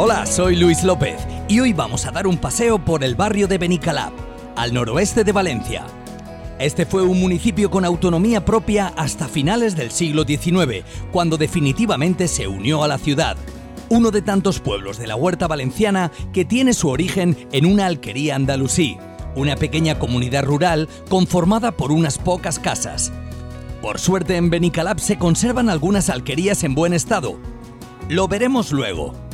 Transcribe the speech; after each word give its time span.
Hola, 0.00 0.26
soy 0.26 0.54
Luis 0.54 0.84
López 0.84 1.16
y 1.48 1.58
hoy 1.58 1.72
vamos 1.72 2.06
a 2.06 2.12
dar 2.12 2.28
un 2.28 2.38
paseo 2.38 2.78
por 2.78 3.02
el 3.02 3.16
barrio 3.16 3.48
de 3.48 3.58
Benicalap, 3.58 4.12
al 4.54 4.72
noroeste 4.72 5.24
de 5.24 5.32
Valencia. 5.32 5.84
Este 6.60 6.86
fue 6.86 7.02
un 7.02 7.20
municipio 7.20 7.68
con 7.68 7.84
autonomía 7.84 8.44
propia 8.44 8.92
hasta 8.96 9.26
finales 9.26 9.74
del 9.74 9.90
siglo 9.90 10.22
XIX, 10.22 10.84
cuando 11.10 11.36
definitivamente 11.36 12.28
se 12.28 12.46
unió 12.46 12.84
a 12.84 12.88
la 12.88 12.98
ciudad. 12.98 13.36
Uno 13.88 14.12
de 14.12 14.22
tantos 14.22 14.60
pueblos 14.60 14.98
de 14.98 15.08
la 15.08 15.16
huerta 15.16 15.48
valenciana 15.48 16.12
que 16.32 16.44
tiene 16.44 16.74
su 16.74 16.88
origen 16.88 17.48
en 17.50 17.66
una 17.66 17.86
alquería 17.86 18.36
andalusí 18.36 18.98
una 19.34 19.56
pequeña 19.56 19.98
comunidad 19.98 20.44
rural 20.44 20.88
conformada 21.08 21.72
por 21.72 21.92
unas 21.92 22.18
pocas 22.18 22.58
casas. 22.58 23.12
Por 23.80 23.98
suerte 23.98 24.36
en 24.36 24.50
Benicalap 24.50 24.98
se 24.98 25.18
conservan 25.18 25.68
algunas 25.68 26.08
alquerías 26.08 26.64
en 26.64 26.74
buen 26.74 26.92
estado. 26.92 27.38
Lo 28.08 28.26
veremos 28.26 28.72
luego. 28.72 29.27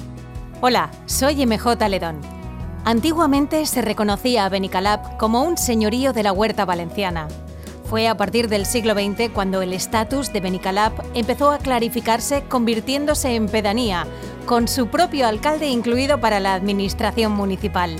Hola, 0.60 0.90
soy 1.06 1.44
MJ 1.44 1.88
Ledón. 1.88 2.20
Antiguamente 2.84 3.66
se 3.66 3.82
reconocía 3.82 4.46
a 4.46 4.48
Benicalap 4.48 5.18
como 5.18 5.42
un 5.42 5.58
señorío 5.58 6.12
de 6.12 6.22
la 6.22 6.32
huerta 6.32 6.64
valenciana. 6.64 7.28
Fue 7.84 8.08
a 8.08 8.16
partir 8.16 8.48
del 8.48 8.64
siglo 8.64 8.94
XX 8.94 9.30
cuando 9.34 9.60
el 9.60 9.72
estatus 9.72 10.32
de 10.32 10.40
Benicalap 10.40 10.98
empezó 11.14 11.50
a 11.50 11.58
clarificarse 11.58 12.44
convirtiéndose 12.44 13.34
en 13.34 13.48
pedanía, 13.48 14.06
con 14.46 14.68
su 14.68 14.88
propio 14.88 15.26
alcalde 15.26 15.68
incluido 15.68 16.20
para 16.20 16.40
la 16.40 16.54
administración 16.54 17.32
municipal. 17.32 17.94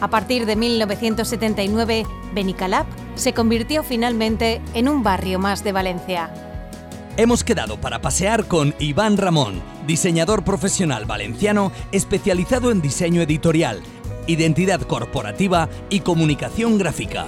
A 0.00 0.08
partir 0.08 0.46
de 0.46 0.56
1979, 0.56 2.06
Benicalap 2.32 2.86
se 3.16 3.34
convirtió 3.34 3.82
finalmente 3.82 4.62
en 4.72 4.88
un 4.88 5.02
barrio 5.02 5.38
más 5.38 5.62
de 5.64 5.72
Valencia. 5.72 6.47
Hemos 7.18 7.42
quedado 7.42 7.80
para 7.80 8.00
pasear 8.00 8.46
con 8.46 8.76
Iván 8.78 9.16
Ramón, 9.16 9.60
diseñador 9.88 10.44
profesional 10.44 11.04
valenciano 11.04 11.72
especializado 11.90 12.70
en 12.70 12.80
diseño 12.80 13.20
editorial, 13.20 13.82
identidad 14.28 14.80
corporativa 14.82 15.68
y 15.90 15.98
comunicación 15.98 16.78
gráfica. 16.78 17.26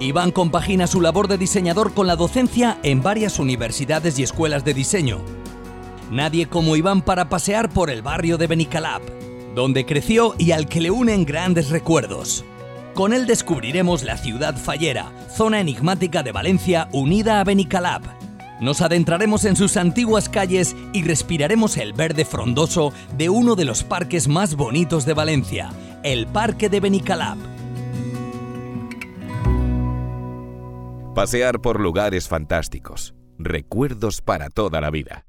Iván 0.00 0.32
compagina 0.32 0.88
su 0.88 1.00
labor 1.00 1.28
de 1.28 1.38
diseñador 1.38 1.94
con 1.94 2.08
la 2.08 2.16
docencia 2.16 2.78
en 2.82 3.00
varias 3.00 3.38
universidades 3.38 4.18
y 4.18 4.24
escuelas 4.24 4.64
de 4.64 4.74
diseño. 4.74 5.20
Nadie 6.10 6.48
como 6.48 6.74
Iván 6.74 7.00
para 7.00 7.28
pasear 7.28 7.70
por 7.70 7.90
el 7.90 8.02
barrio 8.02 8.38
de 8.38 8.48
Benicalap 8.48 9.02
donde 9.54 9.84
creció 9.86 10.34
y 10.38 10.52
al 10.52 10.66
que 10.66 10.80
le 10.80 10.90
unen 10.90 11.24
grandes 11.24 11.70
recuerdos. 11.70 12.44
Con 12.94 13.12
él 13.12 13.26
descubriremos 13.26 14.02
la 14.02 14.16
ciudad 14.16 14.56
fallera, 14.56 15.12
zona 15.28 15.60
enigmática 15.60 16.22
de 16.22 16.32
Valencia 16.32 16.88
unida 16.92 17.40
a 17.40 17.44
Benicalap. 17.44 18.21
Nos 18.62 18.80
adentraremos 18.80 19.44
en 19.44 19.56
sus 19.56 19.76
antiguas 19.76 20.28
calles 20.28 20.76
y 20.92 21.02
respiraremos 21.02 21.76
el 21.76 21.92
verde 21.94 22.24
frondoso 22.24 22.92
de 23.18 23.28
uno 23.28 23.56
de 23.56 23.64
los 23.64 23.82
parques 23.82 24.28
más 24.28 24.54
bonitos 24.54 25.04
de 25.04 25.14
Valencia, 25.14 25.72
el 26.04 26.28
Parque 26.28 26.68
de 26.68 26.78
Benicalap. 26.78 27.38
Pasear 31.16 31.60
por 31.60 31.80
lugares 31.80 32.28
fantásticos, 32.28 33.16
recuerdos 33.36 34.20
para 34.22 34.48
toda 34.48 34.80
la 34.80 34.90
vida. 34.90 35.26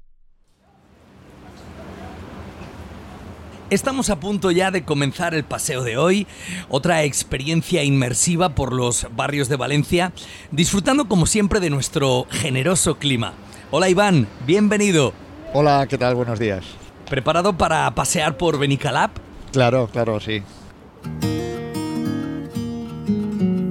Estamos 3.74 4.08
a 4.08 4.20
punto 4.20 4.52
ya 4.52 4.70
de 4.70 4.84
comenzar 4.84 5.34
el 5.34 5.42
paseo 5.42 5.82
de 5.82 5.96
hoy, 5.96 6.28
otra 6.68 7.02
experiencia 7.02 7.82
inmersiva 7.82 8.50
por 8.50 8.72
los 8.72 9.08
barrios 9.16 9.48
de 9.48 9.56
Valencia, 9.56 10.12
disfrutando 10.52 11.08
como 11.08 11.26
siempre 11.26 11.58
de 11.58 11.70
nuestro 11.70 12.28
generoso 12.30 12.98
clima. 12.98 13.32
Hola 13.72 13.88
Iván, 13.88 14.28
bienvenido. 14.46 15.12
Hola, 15.52 15.88
¿qué 15.90 15.98
tal? 15.98 16.14
Buenos 16.14 16.38
días. 16.38 16.64
¿Preparado 17.10 17.58
para 17.58 17.92
pasear 17.96 18.36
por 18.36 18.60
Benicalap? 18.60 19.10
Claro, 19.50 19.88
claro, 19.90 20.20
sí. 20.20 20.40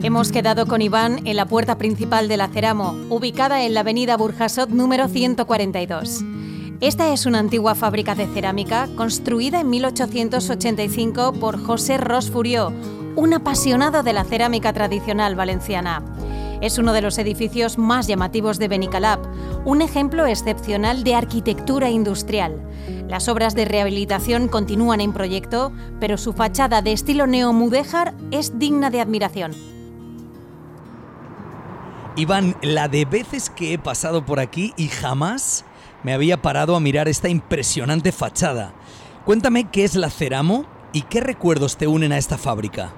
Hemos 0.04 0.34
quedado 0.34 0.66
con 0.66 0.82
Iván 0.82 1.26
en 1.26 1.38
la 1.38 1.46
puerta 1.46 1.78
principal 1.78 2.28
de 2.28 2.36
la 2.36 2.50
Ceramo, 2.50 2.92
ubicada 3.08 3.64
en 3.64 3.74
la 3.74 3.80
avenida 3.80 4.18
Burjasot 4.18 4.68
número 4.70 5.08
142. 5.08 6.26
Esta 6.84 7.14
es 7.14 7.26
una 7.26 7.40
antigua 7.40 7.76
fábrica 7.76 8.14
de 8.14 8.28
cerámica 8.28 8.90
construida 8.98 9.62
en 9.62 9.70
1885 9.70 11.32
por 11.32 11.58
José 11.58 11.98
Ros 11.98 12.30
Furió, 12.30 12.74
un 13.16 13.34
apasionado 13.34 14.04
de 14.04 14.12
la 14.12 14.26
cerámica 14.26 14.74
tradicional 14.74 15.34
valenciana. 15.38 16.04
Es 16.60 16.78
uno 16.78 16.92
de 16.92 17.02
los 17.02 17.18
edificios 17.20 17.78
más 17.78 18.08
llamativos 18.08 18.60
de 18.60 18.68
Benicalap, 18.68 19.26
un 19.64 19.82
ejemplo 19.82 20.26
excepcional 20.26 21.06
de 21.06 21.16
arquitectura 21.16 21.90
industrial. 21.90 22.62
Las 23.08 23.30
obras 23.30 23.56
de 23.56 23.64
rehabilitación 23.64 24.50
continúan 24.50 25.00
en 25.00 25.14
proyecto, 25.14 25.72
pero 26.02 26.18
su 26.18 26.34
fachada 26.34 26.82
de 26.82 26.92
estilo 26.92 27.28
neomudéjar 27.28 28.14
es 28.32 28.60
digna 28.60 28.90
de 28.90 29.00
admiración. 29.00 29.54
Iván, 32.18 32.58
la 32.62 32.90
de 32.90 33.06
veces 33.06 33.50
que 33.50 33.72
he 33.72 33.80
pasado 33.80 34.26
por 34.26 34.42
aquí 34.42 34.74
y 34.76 34.90
jamás 34.90 35.64
me 36.04 36.14
había 36.14 36.42
parado 36.42 36.76
a 36.76 36.80
mirar 36.80 37.08
esta 37.08 37.30
impresionante 37.30 38.12
fachada. 38.12 38.74
Cuéntame 39.26 39.70
qué 39.72 39.84
es 39.84 39.96
la 39.96 40.10
Ceramo 40.10 40.66
y 40.92 41.04
qué 41.04 41.22
recuerdos 41.22 41.78
te 41.78 41.88
unen 41.88 42.12
a 42.12 42.18
esta 42.18 42.38
fábrica. 42.38 42.94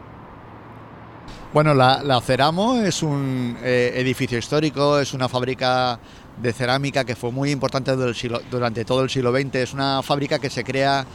Bueno, 1.54 1.74
la, 1.74 2.20
Ceramo 2.22 2.82
es 2.82 3.02
un 3.02 3.58
eh, 3.64 3.94
edificio 3.96 4.38
histórico, 4.38 5.00
es 5.00 5.14
una 5.14 5.30
fábrica 5.30 6.00
de 6.42 6.52
cerámica 6.52 7.06
que 7.06 7.16
fue 7.16 7.32
muy 7.32 7.52
importante 7.52 7.96
durante 8.52 8.84
todo 8.84 9.04
el 9.04 9.10
siglo 9.10 9.32
XX. 9.32 9.56
Es 9.56 9.74
una 9.74 10.04
fábrica 10.04 10.40
que 10.40 10.50
se 10.50 10.66
crea 10.66 11.06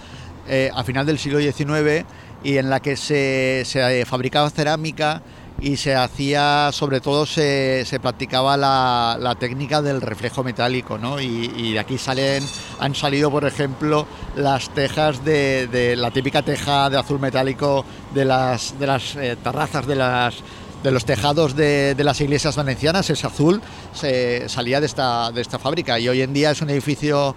eh, 0.48 0.70
a 0.74 0.82
final 0.82 1.04
del 1.04 1.18
siglo 1.18 1.40
XIX 1.40 2.06
y 2.42 2.56
en 2.56 2.70
la 2.70 2.80
que 2.80 2.96
se, 2.96 3.64
se 3.66 4.06
fabricaba 4.06 4.48
cerámica 4.48 5.22
y 5.60 5.76
se 5.76 5.94
hacía, 5.94 6.70
sobre 6.72 7.00
todo 7.00 7.26
se, 7.26 7.84
practicaba 8.00 8.56
la, 8.56 9.36
técnica 9.38 9.82
del 9.82 10.00
reflejo 10.00 10.42
metálico, 10.42 10.98
¿no? 10.98 11.20
Y, 11.20 11.72
de 11.72 11.78
aquí 11.78 11.98
salen, 11.98 12.44
han 12.78 12.94
salido, 12.94 13.30
por 13.30 13.44
ejemplo, 13.44 14.06
las 14.36 14.70
tejas 14.70 15.24
de, 15.24 15.94
la 15.96 16.10
típica 16.10 16.42
teja 16.42 16.88
de 16.88 16.98
azul 16.98 17.20
metálico 17.20 17.84
de 18.14 18.24
las, 18.24 18.78
de 18.78 18.86
las 18.86 19.16
eh, 19.16 19.36
terrazas 19.42 19.86
de 19.86 19.96
las 19.96 20.34
de 20.82 20.90
los 20.90 21.04
tejados 21.04 21.54
de, 21.56 21.94
las 21.98 22.22
iglesias 22.22 22.56
valencianas, 22.56 23.10
ese 23.10 23.26
azul, 23.26 23.60
se 23.92 24.48
salía 24.48 24.80
de 24.80 24.86
esta, 24.86 25.30
de 25.30 25.42
esta 25.42 25.58
fábrica 25.58 25.98
y 25.98 26.08
hoy 26.08 26.22
en 26.22 26.32
día 26.32 26.52
es 26.52 26.62
un 26.62 26.70
edificio 26.70 27.34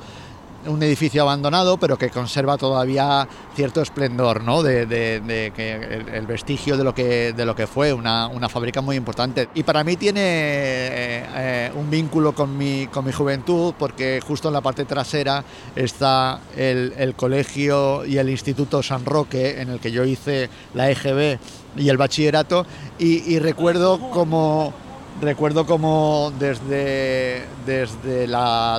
un 0.66 0.81
edificio 0.84 1.22
abandonado, 1.22 1.78
pero 1.78 1.97
que 1.97 2.09
conserva 2.09 2.57
todavía 2.57 3.28
cierto 3.56 3.81
esplendor, 3.81 4.44
¿no? 4.44 4.63
De, 4.63 5.51
que 5.56 6.03
el, 6.13 6.25
vestigio 6.25 6.78
de 6.78 6.84
lo 6.84 6.94
que, 6.94 7.34
de 7.34 7.46
lo 7.46 7.56
que 7.56 7.68
fue 7.68 7.94
una, 7.94 8.29
fábrica 8.50 8.81
muy 8.81 8.96
importante. 8.96 9.50
Y 9.56 9.63
para 9.63 9.83
mí 9.83 9.95
tiene 9.95 10.21
eh, 10.24 11.71
un 11.75 11.89
vínculo 11.89 12.33
con 12.33 12.57
mi, 12.57 12.88
con 12.88 13.06
mi 13.06 13.12
juventud, 13.12 13.74
porque 13.77 14.21
justo 14.25 14.48
en 14.50 14.54
la 14.54 14.62
parte 14.62 14.86
trasera 14.86 15.44
está 15.75 16.39
el, 16.56 17.13
colegio 17.16 18.06
y 18.06 18.18
el 18.18 18.30
Instituto 18.30 18.81
San 18.81 19.06
Roque, 19.06 19.62
en 19.62 19.69
el 19.69 19.80
que 19.80 19.92
yo 19.92 20.04
hice 20.04 20.50
la 20.74 20.89
EGB 20.89 21.38
y 21.77 21.89
el 21.89 21.98
bachillerato, 21.98 22.66
y, 23.00 23.33
y 23.33 23.39
recuerdo 23.39 24.00
como 24.12 24.74
Recuerdo 25.21 25.65
como 25.65 26.33
desde, 26.38 27.45
desde, 27.65 28.27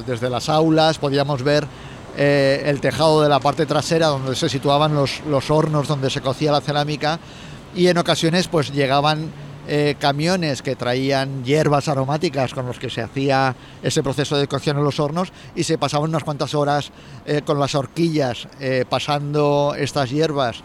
desde 0.07 0.31
las 0.31 0.49
aulas 0.49 0.99
podíamos 0.99 1.43
ver 1.43 1.67
eh, 2.17 2.63
el 2.67 2.81
tejado 2.81 3.23
de 3.23 3.29
la 3.29 3.41
parte 3.41 3.67
trasera 3.67 4.09
donde 4.09 4.37
se 4.37 4.49
situaban 4.49 4.95
los, 4.95 5.21
los, 5.27 5.51
hornos 5.51 5.89
donde 5.89 6.11
se 6.11 6.21
cocía 6.21 6.53
la 6.53 6.61
cerámica 6.61 7.19
y 7.75 7.89
en 7.89 7.99
ocasiones 7.99 8.47
pues 8.47 8.73
llegaban 8.73 9.33
eh, 9.67 9.97
camiones 9.99 10.63
que 10.63 10.77
traían 10.77 11.45
hierbas 11.45 11.89
aromáticas 11.89 12.53
con 12.53 12.67
los 12.67 12.79
que 12.79 12.91
se 12.91 13.01
hacía 13.01 13.57
ese 13.83 14.03
proceso 14.03 14.37
de 14.37 14.47
cocción 14.47 14.77
en 14.77 14.85
los 14.85 15.01
hornos 15.01 15.33
y 15.57 15.65
se 15.65 15.79
pasaban 15.79 16.11
unas 16.11 16.23
cuantas 16.23 16.55
horas 16.55 16.93
eh, 17.27 17.43
con 17.45 17.59
las 17.59 17.75
horquillas 17.75 18.47
pasando 18.89 19.75
estas 19.77 20.11
hierbas 20.11 20.63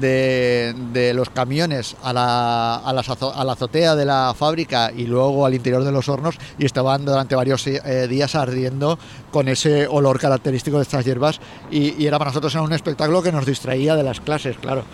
de, 0.00 1.12
los 1.14 1.30
camiones 1.30 1.96
a 2.02 2.12
la, 2.12 2.76
a, 2.76 2.92
la, 2.92 3.52
azotea 3.52 3.94
de 3.94 4.04
la 4.04 4.34
fábrica 4.36 4.92
y 4.94 5.04
luego 5.04 5.46
al 5.46 5.54
interior 5.54 5.84
de 5.84 5.92
los 5.92 6.08
hornos 6.08 6.36
y 6.58 6.64
estaban 6.64 7.04
durante 7.04 7.34
varios 7.34 7.66
eh, 7.66 8.06
días 8.08 8.34
ardiendo 8.34 8.98
con 9.30 9.48
ese 9.48 9.86
olor 9.86 10.18
característico 10.18 10.76
de 10.78 10.82
estas 10.82 11.04
hierbas 11.04 11.40
y, 11.70 12.06
era 12.06 12.18
para 12.18 12.30
nosotros 12.30 12.54
un 12.54 12.72
espectáculo 12.72 13.22
que 13.22 13.32
nos 13.32 13.46
distraía 13.46 13.94
de 13.96 14.02
las 14.02 14.20
clases, 14.20 14.56
claro. 14.58 14.84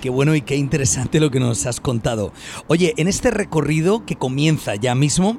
Qué 0.00 0.10
bueno 0.10 0.34
y 0.34 0.42
qué 0.42 0.56
interesante 0.56 1.20
lo 1.20 1.30
que 1.30 1.40
nos 1.40 1.66
has 1.66 1.80
contado. 1.80 2.32
Oye, 2.68 2.94
en 2.96 3.08
este 3.08 3.30
recorrido 3.30 4.04
que 4.04 4.16
comienza 4.16 4.74
ya 4.74 4.94
mismo, 4.94 5.38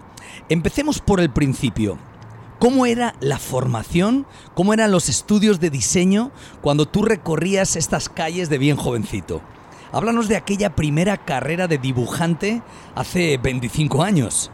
empecemos 0.50 1.00
por 1.00 1.19
el 1.19 1.30
principio. 1.30 1.98
¿Cómo 2.59 2.88
era 2.88 3.13
la 3.19 3.38
formación? 3.38 4.25
¿Cómo 4.56 4.74
eran 4.74 4.92
los 4.92 5.09
estudios 5.09 5.59
de 5.59 5.69
diseño 5.69 6.31
cuando 6.62 6.88
tú 6.88 7.04
recorrías 7.04 7.75
estas 7.75 8.09
calles 8.09 8.50
de 8.50 8.57
bien 8.57 8.77
jovencito? 8.77 9.42
Háblanos 9.92 10.27
de 10.27 10.38
aquella 10.38 10.75
primera 10.75 11.18
carrera 11.18 11.68
de 11.68 11.77
dibujante 11.77 12.63
hace 12.95 13.38
25 13.38 14.01
años. 14.01 14.51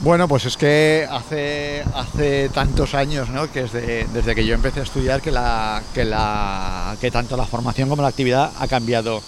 Bueno, 0.00 0.28
pues 0.28 0.44
es 0.46 0.56
que 0.56 1.06
hace, 1.10 1.82
hace 1.94 2.48
tantos 2.48 2.94
años, 2.94 3.28
¿no? 3.28 3.50
que 3.50 3.62
desde, 3.62 4.06
desde 4.12 4.34
que 4.34 4.46
yo 4.46 4.54
empecé 4.54 4.80
a 4.80 4.82
estudiar, 4.84 5.20
que, 5.20 5.32
la, 5.32 5.82
que, 5.92 6.04
la, 6.04 6.96
que 7.00 7.10
tanto 7.10 7.36
la 7.36 7.44
formación 7.44 7.88
como 7.88 8.02
la 8.02 8.08
actividad 8.08 8.52
ha 8.58 8.68
cambiado, 8.68 9.20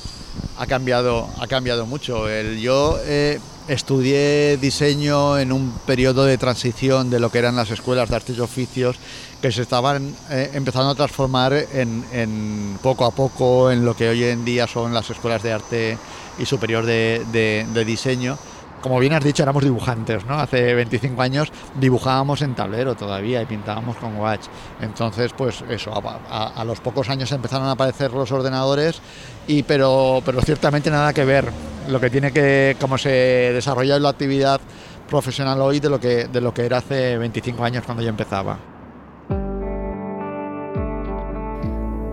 ha 0.57 0.67
cambiado, 0.67 1.29
ha 1.41 1.47
cambiado 1.49 1.85
mucho. 1.87 2.29
El, 2.29 2.61
yo 2.61 2.97
eh, 3.03 3.41
estudié 3.69 4.57
diseño 4.57 5.39
en 5.39 5.53
un 5.53 5.73
periodo 5.87 6.25
de 6.25 6.39
transición 6.39 7.11
de 7.11 7.21
lo 7.21 7.31
que 7.31 7.39
eran 7.39 7.57
las 7.57 7.71
escuelas 7.71 8.11
de 8.11 8.17
artes 8.17 8.37
y 8.37 8.41
oficios 8.41 8.97
que 9.41 9.53
se 9.53 9.63
estaban 9.63 10.15
eh, 10.31 10.51
empezando 10.55 10.91
a 10.91 10.95
transformar 10.95 11.53
en, 11.53 12.79
poco 12.83 13.05
a 13.05 13.11
poco 13.11 13.71
en 13.71 13.85
lo 13.85 13.95
que 13.95 14.09
hoy 14.09 14.25
en 14.25 14.45
día 14.45 14.67
son 14.67 14.95
las 14.95 15.11
escuelas 15.11 15.43
de 15.43 15.53
arte 15.53 15.99
y 16.39 16.47
superior 16.47 16.85
de 16.85 17.85
diseño 17.87 18.39
como 18.85 18.99
bien 18.99 19.15
has 19.15 19.25
dicho, 19.25 19.43
éramos 19.43 19.65
dibujantes, 19.65 20.27
¿no? 20.27 20.35
Hace 20.35 20.75
25 20.75 21.23
años 21.23 21.51
dibujábamos 21.81 22.43
en 22.43 22.55
tablero 22.55 22.95
todavía 22.95 23.41
y 23.41 23.47
pintábamos 23.47 23.97
con 23.97 24.15
watch. 24.19 24.43
Entonces, 24.79 25.33
pues 25.35 25.65
eso, 25.71 25.91
a, 26.31 26.65
los 26.67 26.81
pocos 26.81 27.09
años 27.09 27.33
empezaron 27.33 27.67
a 27.69 27.71
aparecer 27.71 28.13
los 28.13 28.31
ordenadores, 28.31 29.01
y, 29.47 29.63
pero, 29.63 30.21
pero 30.23 30.43
ciertamente 30.43 30.91
nada 30.91 31.15
que 31.15 31.25
ver 31.25 31.51
lo 31.89 31.99
que 31.99 32.11
tiene 32.11 32.31
que, 32.31 32.77
cómo 32.79 32.99
se 32.99 33.09
desarrolla 33.09 33.99
la 33.99 34.11
actividad 34.11 34.61
profesional 35.09 35.63
hoy 35.63 35.81
de 35.81 35.89
lo 35.89 35.99
que, 35.99 36.27
de 36.27 36.43
lo 36.43 36.53
que 36.53 36.67
era 36.67 36.77
hace 36.77 37.17
25 37.17 37.65
años 37.65 37.85
cuando 37.87 38.03
yo 38.03 38.11
empezaba. 38.11 38.74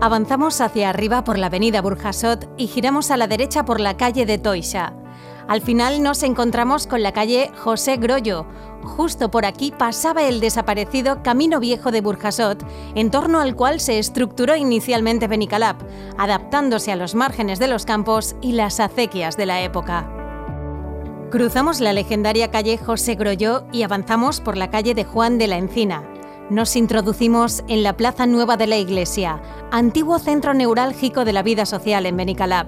Avanzamos 0.02 0.60
hacia 0.60 0.90
arriba 0.90 1.22
por 1.22 1.38
la 1.38 1.46
avenida 1.46 1.80
Burjasot 1.80 2.48
y 2.56 2.66
giramos 2.66 3.12
a 3.12 3.16
la 3.16 3.28
derecha 3.28 3.64
por 3.64 3.78
la 3.78 3.96
calle 3.96 4.26
de 4.26 4.36
Toisha. 4.36 4.94
Al 5.46 5.60
final 5.60 6.02
nos 6.02 6.24
encontramos 6.24 6.88
con 6.88 7.04
la 7.04 7.12
calle 7.12 7.52
José 7.56 7.98
Grollo. 7.98 8.44
Justo 8.82 9.30
por 9.30 9.46
aquí 9.46 9.70
pasaba 9.70 10.24
el 10.24 10.40
desaparecido 10.40 11.22
Camino 11.22 11.60
Viejo 11.60 11.92
de 11.92 12.00
Burjasot, 12.00 12.66
en 12.96 13.12
torno 13.12 13.38
al 13.38 13.54
cual 13.54 13.78
se 13.78 14.00
estructuró 14.00 14.56
inicialmente 14.56 15.28
Benicalap, 15.28 15.80
adaptándose 16.18 16.90
a 16.90 16.96
los 16.96 17.14
márgenes 17.14 17.60
de 17.60 17.68
los 17.68 17.86
campos 17.86 18.34
y 18.40 18.54
las 18.54 18.80
acequias 18.80 19.36
de 19.36 19.46
la 19.46 19.60
época. 19.60 20.10
Cruzamos 21.30 21.78
la 21.78 21.92
legendaria 21.92 22.50
calle 22.50 22.76
José 22.76 23.14
Grolló 23.14 23.68
y 23.70 23.84
avanzamos 23.84 24.40
por 24.40 24.56
la 24.56 24.68
calle 24.68 24.94
de 24.94 25.04
Juan 25.04 25.38
de 25.38 25.46
la 25.46 25.58
Encina. 25.58 26.11
Nos 26.52 26.76
introducimos 26.76 27.64
en 27.66 27.82
la 27.82 27.96
Plaza 27.96 28.26
Nueva 28.26 28.58
de 28.58 28.66
la 28.66 28.76
Iglesia, 28.76 29.40
antiguo 29.70 30.18
centro 30.18 30.52
neurálgico 30.52 31.24
de 31.24 31.32
la 31.32 31.42
vida 31.42 31.64
social 31.64 32.04
en 32.04 32.14
Benicalap. 32.14 32.66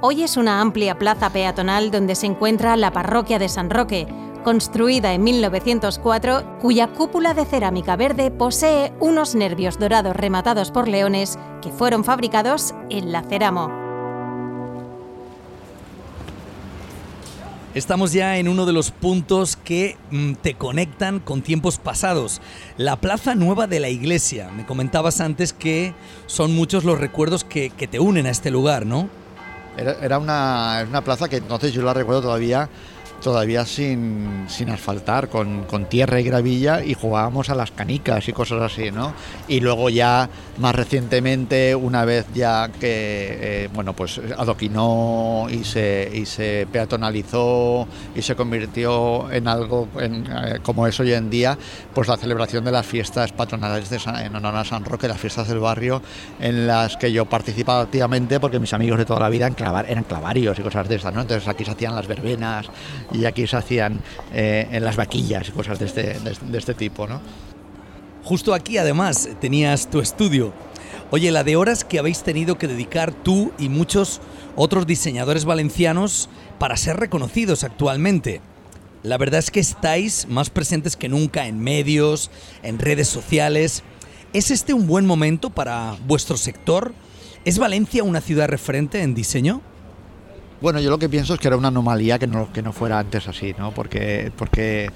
Hoy 0.00 0.24
es 0.24 0.36
una 0.36 0.60
amplia 0.60 0.98
plaza 0.98 1.30
peatonal 1.30 1.92
donde 1.92 2.16
se 2.16 2.26
encuentra 2.26 2.76
la 2.76 2.90
parroquia 2.90 3.38
de 3.38 3.48
San 3.48 3.70
Roque, 3.70 4.08
construida 4.42 5.12
en 5.12 5.22
1904, 5.22 6.58
cuya 6.58 6.88
cúpula 6.88 7.32
de 7.32 7.44
cerámica 7.44 7.94
verde 7.94 8.32
posee 8.32 8.92
unos 8.98 9.36
nervios 9.36 9.78
dorados 9.78 10.16
rematados 10.16 10.72
por 10.72 10.88
leones 10.88 11.38
que 11.62 11.70
fueron 11.70 12.02
fabricados 12.02 12.74
en 12.90 13.12
la 13.12 13.22
Ceramo. 13.22 13.81
Estamos 17.74 18.12
ya 18.12 18.36
en 18.36 18.48
uno 18.48 18.66
de 18.66 18.74
los 18.74 18.90
puntos 18.90 19.56
que 19.56 19.96
mm, 20.10 20.34
te 20.34 20.52
conectan 20.54 21.20
con 21.20 21.40
tiempos 21.40 21.78
pasados, 21.78 22.42
la 22.76 22.96
Plaza 22.96 23.34
Nueva 23.34 23.66
de 23.66 23.80
la 23.80 23.88
Iglesia. 23.88 24.50
Me 24.54 24.66
comentabas 24.66 25.22
antes 25.22 25.54
que 25.54 25.94
son 26.26 26.54
muchos 26.54 26.84
los 26.84 27.00
recuerdos 27.00 27.44
que, 27.44 27.70
te 27.70 27.98
unen 27.98 28.26
a 28.26 28.30
este 28.30 28.50
lugar, 28.50 28.84
¿no? 28.84 29.08
Era, 29.78 30.18
una, 30.18 30.84
una 30.86 31.02
plaza 31.02 31.30
que 31.30 31.36
entonces 31.36 31.72
yo 31.72 31.80
la 31.80 31.94
recuerdo 31.94 32.20
todavía 32.20 32.68
todavía 33.22 33.64
sin, 33.64 34.44
sin 34.48 34.70
asfaltar, 34.70 35.28
con, 35.28 35.64
con, 35.64 35.86
tierra 35.86 36.20
y 36.20 36.24
gravilla 36.24 36.84
y 36.84 36.94
jugábamos 36.94 37.50
a 37.50 37.54
las 37.54 37.70
canicas 37.70 38.28
y 38.28 38.32
cosas 38.32 38.60
así, 38.60 38.90
¿no? 38.90 39.14
Y 39.48 39.60
luego 39.60 39.88
ya 39.88 40.28
más 40.58 40.74
recientemente, 40.74 41.74
una 41.74 42.04
vez 42.04 42.26
ya 42.34 42.70
que, 42.80 43.64
eh, 43.64 43.68
bueno, 43.72 43.94
pues 43.94 44.20
adoquinó 44.36 45.46
y 45.50 45.64
se, 45.64 46.10
y 46.12 46.26
se 46.26 46.66
peatonalizó 46.70 47.86
y 48.14 48.22
se 48.22 48.36
convirtió 48.36 49.30
en 49.30 49.48
algo 49.48 49.88
en, 49.98 50.26
eh, 50.26 50.58
como 50.62 50.86
es 50.86 50.98
hoy 51.00 51.12
en 51.12 51.30
día, 51.30 51.56
pues 51.94 52.08
la 52.08 52.16
celebración 52.16 52.64
de 52.64 52.72
las 52.72 52.86
fiestas 52.86 53.32
patronales 53.32 53.88
de 53.88 54.02
en 54.02 54.34
honor 54.34 54.56
a 54.56 54.64
San 54.64 54.84
Roque, 54.84 55.06
las 55.06 55.20
fiestas 55.20 55.48
del 55.48 55.60
barrio, 55.60 56.02
en 56.40 56.66
las 56.66 56.96
que 56.96 57.12
yo 57.12 57.26
participaba 57.26 57.82
activamente 57.82 58.40
porque 58.40 58.58
mis 58.58 58.72
amigos 58.72 58.98
de 58.98 59.04
toda 59.04 59.20
la 59.20 59.28
vida 59.28 59.46
eran, 59.46 59.54
clavar, 59.54 59.86
eran 59.88 60.04
clavarios 60.04 60.58
y 60.58 60.62
cosas 60.62 60.88
de 60.88 60.96
estas, 60.96 61.14
¿no? 61.14 61.20
Entonces 61.20 61.48
aquí 61.48 61.64
se 61.64 61.70
hacían 61.70 61.94
las 61.94 62.06
verbenas 62.06 62.66
y 63.12 63.24
aquí 63.24 63.46
se 63.46 63.56
hacían 63.56 64.00
eh, 64.32 64.68
en 64.70 64.84
las 64.84 64.96
vaquillas 64.96 65.48
y 65.48 65.52
cosas 65.52 65.78
de 65.78 65.86
este, 65.86 66.18
de, 66.18 66.58
este 66.58 66.74
tipo, 66.74 67.06
¿no? 67.06 67.20
Justo 68.24 68.54
aquí 68.54 68.78
además 68.78 69.28
tenías 69.40 69.90
tu 69.90 70.00
estudio. 70.00 70.52
Oye, 71.10 71.30
la 71.30 71.44
de 71.44 71.56
horas 71.56 71.84
que 71.84 71.98
habéis 71.98 72.22
tenido 72.22 72.56
que 72.56 72.68
dedicar 72.68 73.12
tú 73.12 73.52
y 73.58 73.68
muchos 73.68 74.20
otros 74.56 74.86
diseñadores 74.86 75.44
valencianos 75.44 76.28
para 76.58 76.76
ser 76.76 76.96
reconocidos 76.96 77.64
actualmente. 77.64 78.40
La 79.02 79.18
verdad 79.18 79.40
es 79.40 79.50
que 79.50 79.60
estáis 79.60 80.28
más 80.28 80.48
presentes 80.48 80.96
que 80.96 81.08
nunca 81.08 81.46
en 81.46 81.58
medios, 81.58 82.30
en 82.62 82.78
redes 82.78 83.08
sociales. 83.08 83.82
¿Es 84.32 84.50
este 84.50 84.72
un 84.72 84.86
buen 84.86 85.04
momento 85.04 85.50
para 85.50 85.96
vuestro 86.06 86.36
sector? 86.36 86.94
¿Es 87.44 87.58
Valencia 87.58 88.04
una 88.04 88.20
ciudad 88.20 88.48
referente 88.48 89.02
en 89.02 89.14
diseño? 89.14 89.60
Bueno, 90.62 90.78
yo 90.78 90.90
lo 90.90 90.98
que 90.98 91.08
pienso 91.08 91.34
es 91.34 91.40
que 91.40 91.48
era 91.48 91.56
una 91.56 91.68
anomalía 91.68 92.20
que 92.20 92.28
no, 92.28 92.52
que 92.52 92.62
no 92.62 92.72
fuera 92.72 93.00
antes 93.00 93.26
así, 93.26 93.52
¿no? 93.58 93.72
Porque, 93.72 94.30
porque 94.36 94.88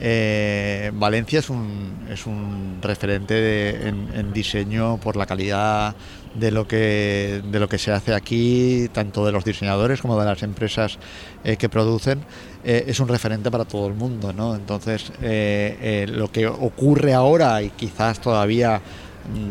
eh, 0.00 0.90
Valencia 0.92 1.38
es 1.38 1.50
un, 1.50 2.08
es 2.10 2.26
un 2.26 2.78
referente 2.82 3.86
en, 3.86 4.32
diseño 4.32 4.96
por 4.96 5.14
la 5.14 5.24
calidad 5.24 5.94
de 6.34 6.50
lo, 6.50 6.66
que, 6.66 7.42
de 7.44 7.60
lo 7.60 7.68
que 7.68 7.78
se 7.78 7.92
hace 7.92 8.12
aquí, 8.12 8.88
tanto 8.92 9.24
de 9.24 9.30
los 9.30 9.44
diseñadores 9.44 10.02
como 10.02 10.18
de 10.18 10.26
las 10.26 10.42
empresas 10.42 10.98
eh, 11.44 11.56
que 11.56 11.68
producen. 11.68 12.24
Eh, 12.64 12.86
es 12.88 12.98
un 12.98 13.06
referente 13.06 13.52
para 13.52 13.66
todo 13.66 13.86
el 13.86 13.94
mundo, 13.94 14.32
¿no? 14.32 14.56
Entonces, 14.56 15.12
lo 15.20 16.32
que 16.32 16.48
ocurre 16.48 17.14
ahora 17.14 17.62
y 17.62 17.70
quizás 17.70 18.18
todavía 18.20 18.80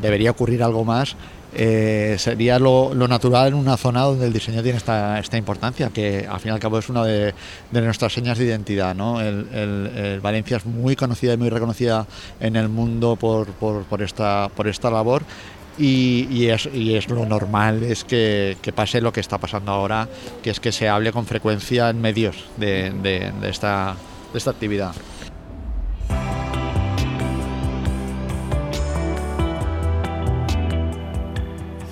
debería 0.01 0.31
ocurrir 0.31 0.61
algo 0.61 0.83
más 0.83 1.15
eh, 1.55 2.15
sería 2.17 2.57
lo, 2.59 2.93
natural 2.93 3.49
en 3.49 3.53
una 3.53 3.77
zona 3.77 4.01
donde 4.01 4.25
el 4.25 4.33
diseño 4.33 4.63
tiene 4.63 4.77
esta, 4.77 5.37
importancia, 5.37 5.89
que 5.89 6.27
al 6.29 6.39
fin 6.39 6.51
y 6.51 6.53
al 6.53 6.59
cabo 6.59 6.79
es 6.79 6.89
una 6.89 7.03
de, 7.03 7.33
nuestras 7.71 8.13
señas 8.13 8.37
de 8.37 8.45
identidad. 8.45 8.95
Valencia 10.21 10.57
es 10.57 10.65
muy 10.65 10.95
conocida 10.95 11.33
y 11.33 11.37
muy 11.37 11.49
reconocida 11.49 12.05
en 12.39 12.55
el 12.55 12.69
mundo 12.69 13.15
por, 13.15 13.47
esta, 14.01 14.49
labor 14.89 15.23
y, 15.77 16.47
es, 16.47 17.09
lo 17.09 17.25
normal 17.25 17.83
es 17.83 18.03
que, 18.03 18.57
pase 18.75 19.01
lo 19.01 19.13
que 19.13 19.19
está 19.19 19.37
pasando 19.37 19.71
ahora, 19.71 20.07
que 20.41 20.49
es 20.49 20.59
que 20.59 20.71
se 20.71 20.89
hable 20.89 21.11
con 21.11 21.25
frecuencia 21.25 21.89
en 21.89 22.01
medios 22.01 22.45
de 22.57 23.31
esta 23.43 23.95
actividad. 24.45 24.93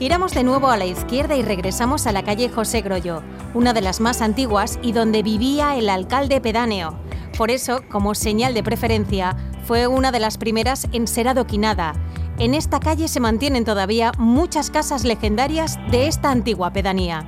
Giramos 0.01 0.33
de 0.33 0.43
nuevo 0.43 0.71
a 0.71 0.77
la 0.77 0.87
izquierda 0.87 1.35
y 1.35 1.43
regresamos 1.43 2.07
a 2.07 2.11
la 2.11 2.23
calle 2.23 2.49
José 2.49 2.81
Grollo, 2.81 3.21
una 3.53 3.71
de 3.71 3.81
las 3.81 3.99
más 3.99 4.23
antiguas 4.23 4.79
y 4.81 4.93
donde 4.93 5.21
vivía 5.21 5.75
el 5.75 5.91
alcalde 5.91 6.41
pedáneo. 6.41 6.97
Por 7.37 7.51
eso, 7.51 7.83
como 7.87 8.15
señal 8.15 8.55
de 8.55 8.63
preferencia, 8.63 9.37
fue 9.63 9.85
una 9.85 10.11
de 10.11 10.19
las 10.19 10.39
primeras 10.39 10.87
en 10.91 11.05
ser 11.05 11.27
adoquinada. 11.27 11.93
En 12.39 12.55
esta 12.55 12.79
calle 12.79 13.07
se 13.07 13.19
mantienen 13.19 13.63
todavía 13.63 14.11
muchas 14.17 14.71
casas 14.71 15.03
legendarias 15.03 15.77
de 15.91 16.07
esta 16.07 16.31
antigua 16.31 16.73
pedanía. 16.73 17.23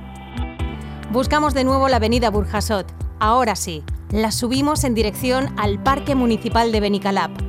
Buscamos 1.12 1.54
de 1.54 1.62
nuevo 1.62 1.88
la 1.88 1.98
avenida 1.98 2.28
Burjasot. 2.28 2.92
Ahora 3.20 3.54
sí, 3.54 3.84
la 4.10 4.32
subimos 4.32 4.82
en 4.82 4.94
dirección 4.94 5.54
al 5.58 5.80
Parque 5.80 6.16
Municipal 6.16 6.72
de 6.72 6.80
Benicalap. 6.80 7.43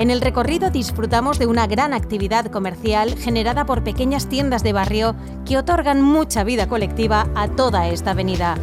En 0.00 0.08
el 0.08 0.22
recorrido 0.22 0.70
disfrutamos 0.70 1.38
de 1.38 1.46
una 1.46 1.66
gran 1.66 1.92
actividad 1.92 2.46
comercial 2.46 3.18
generada 3.18 3.66
por 3.66 3.84
pequeñas 3.84 4.30
tiendas 4.30 4.62
de 4.62 4.72
barrio 4.72 5.14
que 5.44 5.58
otorgan 5.58 6.00
mucha 6.00 6.42
vida 6.42 6.70
colectiva 6.70 7.28
a 7.34 7.48
toda 7.48 7.86
esta 7.86 8.12
avenida. 8.12 8.56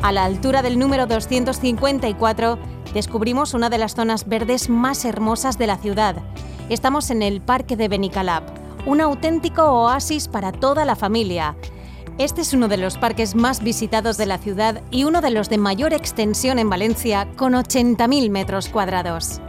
A 0.00 0.12
la 0.12 0.26
altura 0.26 0.62
del 0.62 0.78
número 0.78 1.08
254 1.08 2.56
descubrimos 2.94 3.52
una 3.52 3.68
de 3.68 3.78
las 3.78 3.96
zonas 3.96 4.28
verdes 4.28 4.68
más 4.68 5.04
hermosas 5.04 5.58
de 5.58 5.66
la 5.66 5.76
ciudad. 5.76 6.22
Estamos 6.68 7.10
en 7.10 7.20
el 7.20 7.40
Parque 7.40 7.76
de 7.76 7.88
Benicalap, 7.88 8.44
un 8.86 9.00
auténtico 9.00 9.64
oasis 9.64 10.28
para 10.28 10.52
toda 10.52 10.84
la 10.84 10.94
familia. 10.94 11.56
Este 12.20 12.42
es 12.42 12.52
uno 12.52 12.68
de 12.68 12.76
los 12.76 12.98
parques 12.98 13.34
más 13.34 13.62
visitados 13.62 14.18
de 14.18 14.26
la 14.26 14.36
ciudad 14.36 14.82
y 14.90 15.04
uno 15.04 15.22
de 15.22 15.30
los 15.30 15.48
de 15.48 15.56
mayor 15.56 15.94
extensión 15.94 16.58
en 16.58 16.68
Valencia, 16.68 17.26
con 17.34 17.54
80.000 17.54 18.28
metros 18.28 18.68
cuadrados. 18.68 19.40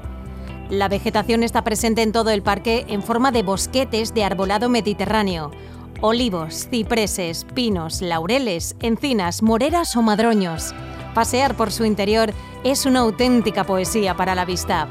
La 0.69 0.87
vegetación 0.87 1.43
está 1.43 1.65
presente 1.65 2.01
en 2.01 2.13
todo 2.13 2.29
el 2.29 2.43
parque 2.43 2.85
en 2.87 3.03
forma 3.03 3.33
de 3.33 3.43
bosquetes 3.43 4.13
de 4.13 4.23
arbolado 4.23 4.69
mediterráneo, 4.69 5.51
olivos, 5.99 6.69
cipreses, 6.69 7.45
pinos, 7.53 8.01
laureles, 8.01 8.77
encinas, 8.79 9.43
moreras 9.43 9.97
o 9.97 10.01
madroños. 10.01 10.73
Pasear 11.13 11.57
por 11.57 11.73
su 11.73 11.83
interior 11.83 12.31
es 12.63 12.85
una 12.85 13.01
auténtica 13.01 13.65
poesía 13.65 14.15
para 14.15 14.33
la 14.33 14.45
vista. 14.45 14.87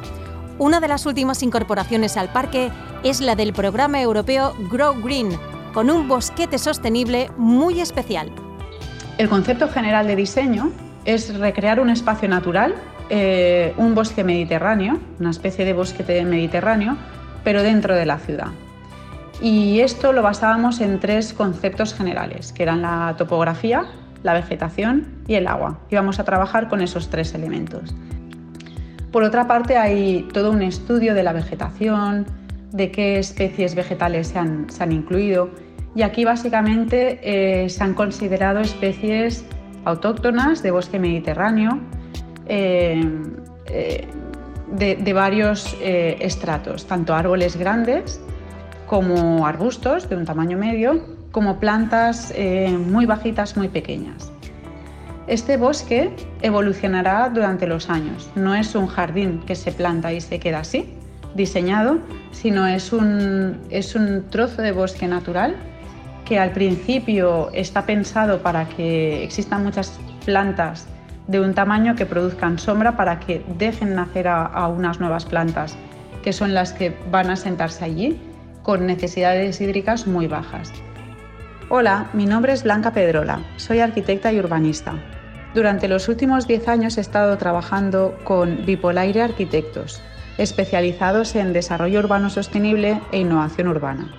Una 0.58 0.80
de 0.80 0.88
las 0.88 1.06
últimas 1.06 1.42
incorporaciones 1.42 2.18
al 2.18 2.30
parque 2.30 2.70
es 3.04 3.22
la 3.22 3.36
del 3.36 3.54
programa 3.54 4.02
europeo 4.02 4.52
Grow 4.70 5.00
Green, 5.02 5.30
con 5.72 5.90
un 5.90 6.08
bosquete 6.08 6.58
sostenible 6.58 7.30
muy 7.36 7.80
especial. 7.80 8.30
El 9.18 9.28
concepto 9.28 9.68
general 9.68 10.06
de 10.06 10.16
diseño 10.16 10.70
es 11.04 11.36
recrear 11.38 11.80
un 11.80 11.90
espacio 11.90 12.28
natural, 12.28 12.74
eh, 13.08 13.74
un 13.76 13.94
bosque 13.94 14.24
mediterráneo, 14.24 14.98
una 15.18 15.30
especie 15.30 15.64
de 15.64 15.72
bosquete 15.72 16.24
mediterráneo, 16.24 16.96
pero 17.44 17.62
dentro 17.62 17.94
de 17.94 18.06
la 18.06 18.18
ciudad. 18.18 18.48
Y 19.40 19.80
esto 19.80 20.12
lo 20.12 20.22
basábamos 20.22 20.80
en 20.80 21.00
tres 21.00 21.32
conceptos 21.32 21.94
generales, 21.94 22.52
que 22.52 22.62
eran 22.62 22.82
la 22.82 23.14
topografía, 23.16 23.86
la 24.22 24.34
vegetación 24.34 25.06
y 25.26 25.34
el 25.34 25.46
agua. 25.46 25.78
Íbamos 25.90 26.18
a 26.20 26.24
trabajar 26.24 26.68
con 26.68 26.82
esos 26.82 27.08
tres 27.08 27.34
elementos. 27.34 27.94
Por 29.10 29.22
otra 29.24 29.46
parte, 29.46 29.76
hay 29.76 30.28
todo 30.32 30.50
un 30.50 30.62
estudio 30.62 31.14
de 31.14 31.22
la 31.22 31.32
vegetación, 31.32 32.26
de 32.72 32.90
qué 32.90 33.18
especies 33.18 33.74
vegetales 33.74 34.28
se 34.28 34.38
han, 34.38 34.92
incluido. 34.92 35.50
Y 35.94 36.02
aquí 36.02 36.24
básicamente 36.24 37.18
eh, 37.22 37.68
se 37.68 37.82
han 37.82 37.94
considerado 37.94 38.60
especies 38.60 39.44
autóctonas 39.84 40.62
de 40.62 40.70
bosque 40.70 40.98
mediterráneo 40.98 41.80
eh, 42.46 43.02
eh, 43.66 44.06
de, 44.72 45.12
varios 45.12 45.76
estratos, 45.80 46.86
tanto 46.86 47.14
árboles 47.14 47.56
grandes 47.56 48.20
como 48.86 49.46
arbustos 49.46 50.08
de 50.08 50.16
un 50.16 50.24
tamaño 50.24 50.56
medio, 50.56 51.04
como 51.32 51.58
plantas 51.58 52.32
muy 52.86 53.06
bajitas, 53.06 53.56
muy 53.56 53.68
pequeñas. 53.68 54.30
Este 55.26 55.56
bosque 55.56 56.10
evolucionará 56.42 57.28
durante 57.30 57.66
los 57.66 57.90
años, 57.90 58.30
no 58.34 58.54
es 58.54 58.74
un 58.74 58.86
jardín 58.86 59.40
que 59.46 59.54
se 59.54 59.70
planta 59.72 60.12
y 60.12 60.20
se 60.20 60.40
queda 60.40 60.60
así, 60.60 60.92
diseñado, 61.34 61.98
sino 62.32 62.66
es 62.66 62.92
un, 62.92 63.58
es 63.70 63.94
un 63.94 64.24
trozo 64.30 64.62
de 64.62 64.72
bosque 64.72 65.06
natural 65.06 65.56
que 66.24 66.38
al 66.38 66.52
principio 66.52 67.50
está 67.52 67.86
pensado 67.86 68.40
para 68.40 68.68
que 68.68 69.24
existan 69.24 69.64
muchas 69.64 69.98
plantas 70.24 70.86
de 71.26 71.40
un 71.40 71.54
tamaño 71.54 71.94
que 71.96 72.06
produzcan 72.06 72.58
sombra 72.58 72.96
para 72.96 73.20
que 73.20 73.44
dejen 73.58 73.94
nacer 73.94 74.28
a, 74.28 74.66
unas 74.68 75.00
nuevas 75.00 75.24
plantas, 75.24 75.76
que 76.22 76.32
son 76.32 76.54
las 76.54 76.72
que 76.72 76.96
van 77.10 77.30
a 77.30 77.36
sentarse 77.36 77.84
allí 77.84 78.20
con 78.62 78.86
necesidades 78.86 79.60
hídricas 79.60 80.06
muy 80.06 80.26
bajas. 80.26 80.72
Hola, 81.68 82.10
mi 82.12 82.26
nombre 82.26 82.52
es 82.52 82.64
Blanca 82.64 82.92
Pedrola, 82.92 83.40
soy 83.56 83.80
arquitecta 83.80 84.32
y 84.32 84.38
urbanista. 84.38 84.94
Durante 85.54 85.88
los 85.88 86.08
últimos 86.08 86.46
10 86.46 86.68
años 86.68 86.98
he 86.98 87.00
estado 87.00 87.36
trabajando 87.38 88.16
con 88.24 88.64
Bipolaire 88.66 89.22
Arquitectos, 89.22 90.02
especializados 90.40 91.34
en 91.36 91.52
desarrollo 91.52 91.98
urbano 91.98 92.30
sostenible 92.30 93.00
e 93.12 93.18
innovación 93.18 93.68
urbana. 93.68 94.14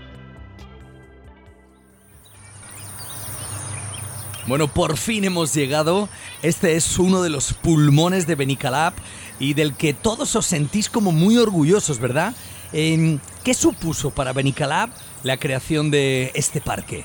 Bueno, 4.47 4.67
por 4.67 4.97
fin 4.97 5.23
hemos 5.23 5.53
llegado. 5.53 6.09
Este 6.43 6.75
es 6.75 6.99
uno 6.99 7.21
de 7.21 7.29
los 7.29 7.53
pulmones 7.53 8.27
de 8.27 8.35
Benicalap 8.35 8.95
y 9.39 9.55
del 9.55 9.75
que 9.75 9.93
todos 9.93 10.35
os 10.35 10.45
sentís 10.45 10.89
como 10.89 11.11
muy 11.11 11.37
orgullosos, 11.37 11.99
¿verdad? 11.99 12.33
¿Qué 12.71 13.53
supuso 13.55 14.11
para 14.11 14.33
Benicalap 14.33 14.91
la 15.23 15.37
creación 15.37 15.89
de 15.89 16.31
este 16.35 16.61
parque? 16.61 17.03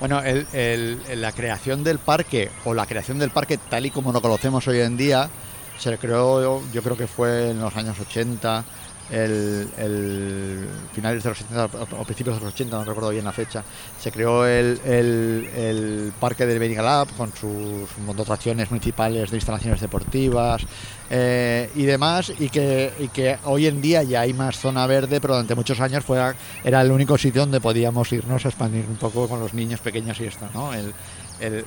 Bueno, 0.00 0.20
la 0.22 1.32
creación 1.32 1.84
del 1.84 2.00
parque 2.00 2.50
o 2.64 2.74
la 2.74 2.86
creación 2.86 3.18
del 3.18 3.30
parque 3.30 3.58
tal 3.58 3.86
y 3.86 3.90
como 3.90 4.12
lo 4.12 4.20
conocemos 4.20 4.66
hoy 4.66 4.80
en 4.80 4.96
día 4.96 5.30
se 5.78 5.98
creó, 5.98 6.62
yo 6.72 6.82
creo 6.82 6.96
que 6.96 7.06
fue 7.06 7.50
en 7.50 7.60
los 7.60 7.76
años 7.76 7.98
80, 7.98 8.64
el, 9.12 9.68
el 9.76 10.68
finales 10.92 11.22
de 11.22 11.28
los 11.28 11.38
70 11.38 11.64
o 11.98 12.04
principios 12.04 12.36
de 12.36 12.44
los 12.44 12.54
80, 12.54 12.78
no 12.78 12.84
recuerdo 12.84 13.10
bien 13.10 13.24
la 13.24 13.32
fecha, 13.32 13.62
se 14.00 14.10
creó 14.10 14.46
el, 14.46 14.80
el, 14.84 16.12
parque 16.18 16.46
del 16.46 16.58
Benigalab 16.58 17.08
con 17.16 17.32
sus 17.34 17.88
dotaciones 18.16 18.70
municipales 18.70 19.30
de 19.30 19.36
instalaciones 19.36 19.80
deportivas 19.80 20.62
eh, 21.10 21.70
y 21.74 21.82
demás, 21.82 22.32
y 22.38 22.48
que, 22.48 22.92
y 22.98 23.08
que 23.08 23.38
hoy 23.44 23.66
en 23.66 23.82
día 23.82 24.02
ya 24.02 24.22
hay 24.22 24.32
más 24.32 24.58
zona 24.58 24.86
verde, 24.86 25.20
pero 25.20 25.34
durante 25.34 25.54
muchos 25.54 25.78
años 25.80 26.04
fue, 26.04 26.18
era 26.64 26.80
el 26.80 26.90
único 26.90 27.18
sitio 27.18 27.42
donde 27.42 27.60
podíamos 27.60 28.10
irnos 28.12 28.44
a 28.46 28.48
expandir 28.48 28.86
un 28.88 28.96
poco 28.96 29.28
con 29.28 29.40
los 29.40 29.52
niños 29.52 29.80
pequeños 29.80 30.18
y 30.20 30.24
esto, 30.24 30.48
¿no? 30.54 30.72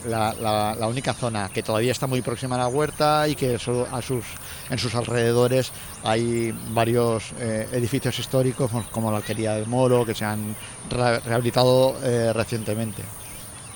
La, 0.06 0.88
única 0.88 1.14
zona 1.14 1.50
que 1.50 1.64
todavía 1.64 1.92
está 1.92 2.08
muy 2.08 2.22
próxima 2.22 2.56
a 2.56 2.60
la 2.60 2.68
huerta 2.68 3.28
y 3.28 3.36
que 3.36 3.56
a 3.56 3.60
sus, 4.02 4.26
en 4.70 4.78
sus 4.78 4.96
alrededores 4.96 5.72
hay 6.04 6.54
varios 6.70 7.32
eh, 7.40 7.68
edificios 7.72 8.18
históricos 8.20 8.72
como 8.92 9.12
la 9.12 9.18
Alquería 9.18 9.56
del 9.56 9.68
Moro 9.68 10.06
que 10.06 10.16
se 10.16 10.26
han 10.26 10.56
rehabilitado 10.90 11.96
eh, 12.04 12.32
recientemente. 12.34 13.04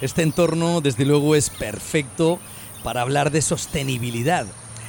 Este 0.02 0.22
entorno 0.22 0.82
desde 0.82 1.06
luego 1.06 1.36
es 1.36 1.50
perfecto 1.50 2.40
para 2.84 3.02
hablar 3.02 3.32
de 3.32 3.42
sostenibilidad. 3.42 4.46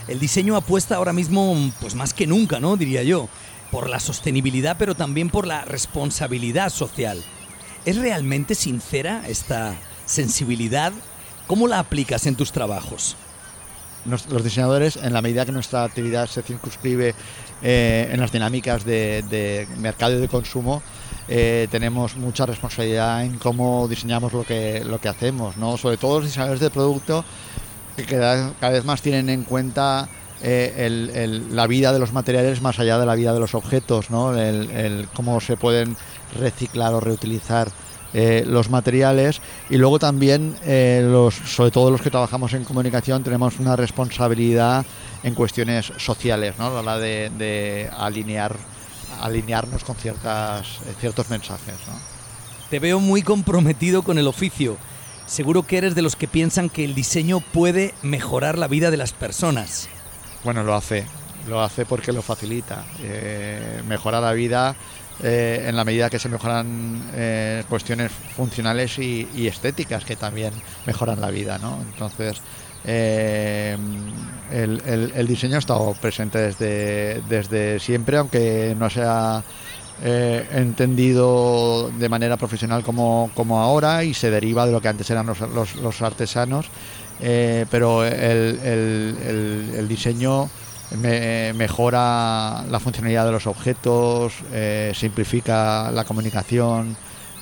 El 0.07 0.21
diseño 0.21 0.57
apuesta 0.57 0.97
ahora 0.97 1.13
mismo 1.13 1.57
pues 1.81 1.95
más 1.95 2.15
que 2.15 2.27
nunca, 2.27 2.61
¿no? 2.61 2.77
diría 2.77 3.03
yo, 3.03 3.29
por 3.73 3.89
la 3.89 4.01
sostenibilidad 4.01 4.77
pero 4.79 4.95
también 4.95 5.31
por 5.31 5.47
la 5.47 5.65
responsabilidad 5.65 6.71
social. 6.71 7.23
¿Es 7.85 7.97
realmente 7.97 8.55
sincera 8.55 9.23
esta 9.27 9.75
sensibilidad, 10.11 10.93
¿cómo 11.47 11.69
la 11.69 11.79
aplicas 11.79 12.27
en 12.27 12.35
tus 12.35 12.53
trabajos? 12.53 13.17
los 14.07 14.43
diseñadores, 14.43 14.97
en 14.97 15.13
la 15.13 15.21
medida 15.21 15.45
que 15.45 15.53
nuestra 15.53 15.85
actividad 15.85 16.27
se 16.27 16.43
circunscribe 16.43 17.15
eh, 17.63 18.09
en 18.11 18.19
las 18.19 18.33
dinámicas 18.33 18.85
de, 18.85 19.69
mercado 19.79 20.17
y 20.17 20.21
de 20.21 20.29
consumo, 20.29 20.83
eh, 21.29 21.69
tenemos 21.71 22.17
mucha 22.17 22.47
responsabilidad 22.47 23.23
en 23.25 23.39
cómo 23.39 23.87
diseñamos 23.89 24.33
lo 24.33 24.43
que, 24.45 25.09
hacemos, 25.09 25.57
¿no? 25.59 25.77
sobre 25.77 25.97
todo 25.99 26.21
los 26.21 26.29
diseñadores 26.29 26.61
de 26.61 26.71
producto 26.71 27.25
que 27.97 28.05
cada, 28.07 28.71
vez 28.71 28.85
más 28.85 29.03
tienen 29.03 29.29
en 29.29 29.45
cuenta 29.45 30.09
eh, 30.43 31.45
la 31.51 31.67
vida 31.67 31.93
de 31.93 31.99
los 31.99 32.15
materiales 32.15 32.63
más 32.63 32.79
allá 32.79 32.99
de 32.99 33.05
la 33.05 33.15
vida 33.15 33.35
de 33.35 33.41
los 33.41 33.55
objetos, 33.55 34.11
¿no? 34.11 34.35
el, 34.35 35.09
cómo 35.13 35.41
se 35.41 35.59
pueden 35.59 35.97
reciclar 36.39 36.95
o 36.95 37.01
reutilizar 37.01 37.69
eh, 38.13 38.43
los 38.45 38.71
materiales 38.71 39.41
y 39.69 39.77
luego 39.77 40.01
también 40.01 40.57
eh, 40.65 41.01
los, 41.05 41.33
sobre 41.35 41.71
todo 41.71 41.93
los 41.93 42.03
que 42.03 42.11
trabajamos 42.11 42.53
en 42.55 42.65
comunicación 42.65 43.23
tenemos 43.23 43.61
una 43.61 43.77
responsabilidad 43.77 44.85
en 45.23 45.35
cuestiones 45.35 45.93
sociales, 45.97 46.55
¿no? 46.59 46.67
a 46.67 46.83
la 46.83 46.97
hora 46.97 46.99
de, 46.99 47.89
alinear 47.97 48.57
alinearnos 49.21 49.85
con 49.85 49.95
ciertas, 49.95 50.67
eh, 50.67 50.95
ciertos 50.99 51.31
mensajes. 51.31 51.75
Te 52.69 52.81
veo 52.81 52.99
muy 52.99 53.23
comprometido 53.23 54.03
con 54.03 54.19
el 54.19 54.27
oficio. 54.27 54.77
Seguro 55.27 55.63
que 55.63 55.79
eres 55.79 55.95
de 55.95 56.03
los 56.03 56.17
que 56.17 56.27
piensan 56.27 56.69
que 56.69 56.85
el 56.85 56.97
diseño 56.97 57.39
puede 57.39 57.95
mejorar 58.03 58.59
la 58.59 58.67
vida 58.67 58.91
de 58.91 58.97
las 58.97 59.13
personas. 59.13 59.89
Bueno, 60.43 60.65
lo 60.65 60.75
hace, 60.75 61.05
lo 61.49 61.61
hace 61.63 61.85
porque 61.85 62.13
lo 62.13 62.23
facilita. 62.23 62.85
mejora 63.87 64.21
la 64.21 64.33
vida 64.33 64.75
eh, 65.23 65.67
en 65.67 65.77
la 65.77 65.85
medida 65.85 66.09
que 66.09 66.19
se 66.19 66.31
mejoran 66.31 67.11
eh, 67.15 67.63
cuestiones 67.69 68.11
funcionales 68.11 68.99
y, 68.99 69.47
estéticas 69.47 70.05
que 70.05 70.17
también 70.17 70.53
mejoran 70.87 71.21
la 71.21 71.31
vida. 71.31 71.59
¿no? 71.59 71.79
Entonces, 71.93 72.41
eh, 72.85 73.77
el, 74.51 75.27
diseño 75.27 75.57
ha 75.57 75.59
estado 75.59 75.95
presente 76.01 76.39
desde, 76.39 77.21
desde 77.29 77.79
siempre, 77.81 78.17
aunque 78.17 78.75
no 78.79 78.89
sea 78.89 79.43
eh, 80.03 80.49
entendido 80.53 81.91
de 81.91 82.09
manera 82.09 82.39
profesional 82.39 82.83
como, 82.83 83.31
como, 83.35 83.61
ahora 83.61 84.05
y 84.05 84.15
se 84.15 84.31
deriva 84.31 84.65
de 84.65 84.73
lo 84.73 84.81
que 84.81 84.89
antes 84.89 85.11
eran 85.11 85.27
los, 85.27 85.41
los, 85.77 86.01
artesanos, 86.01 86.67
pero 87.21 88.07
el, 88.07 88.59
el, 89.77 89.87
diseño 89.87 90.49
mejora 90.97 92.65
la 92.69 92.81
funcionalidad 92.81 93.27
de 93.27 93.33
los 93.33 93.47
objetos, 93.47 94.35
eh, 94.53 94.93
simplifica 94.95 95.91
la 95.91 96.05
comunicación. 96.05 96.97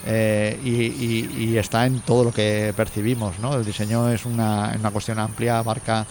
y, 0.06 1.56
está 1.56 1.86
en 1.86 2.00
todo 2.00 2.24
lo 2.24 2.32
que 2.32 2.72
percibimos. 2.76 3.38
¿no? 3.40 3.54
El 3.54 3.64
diseño 3.64 4.08
es 4.10 4.24
una, 4.24 4.74
una 4.78 4.90
cuestión 4.90 5.18
amplia, 5.18 5.58
abarca 5.58 6.06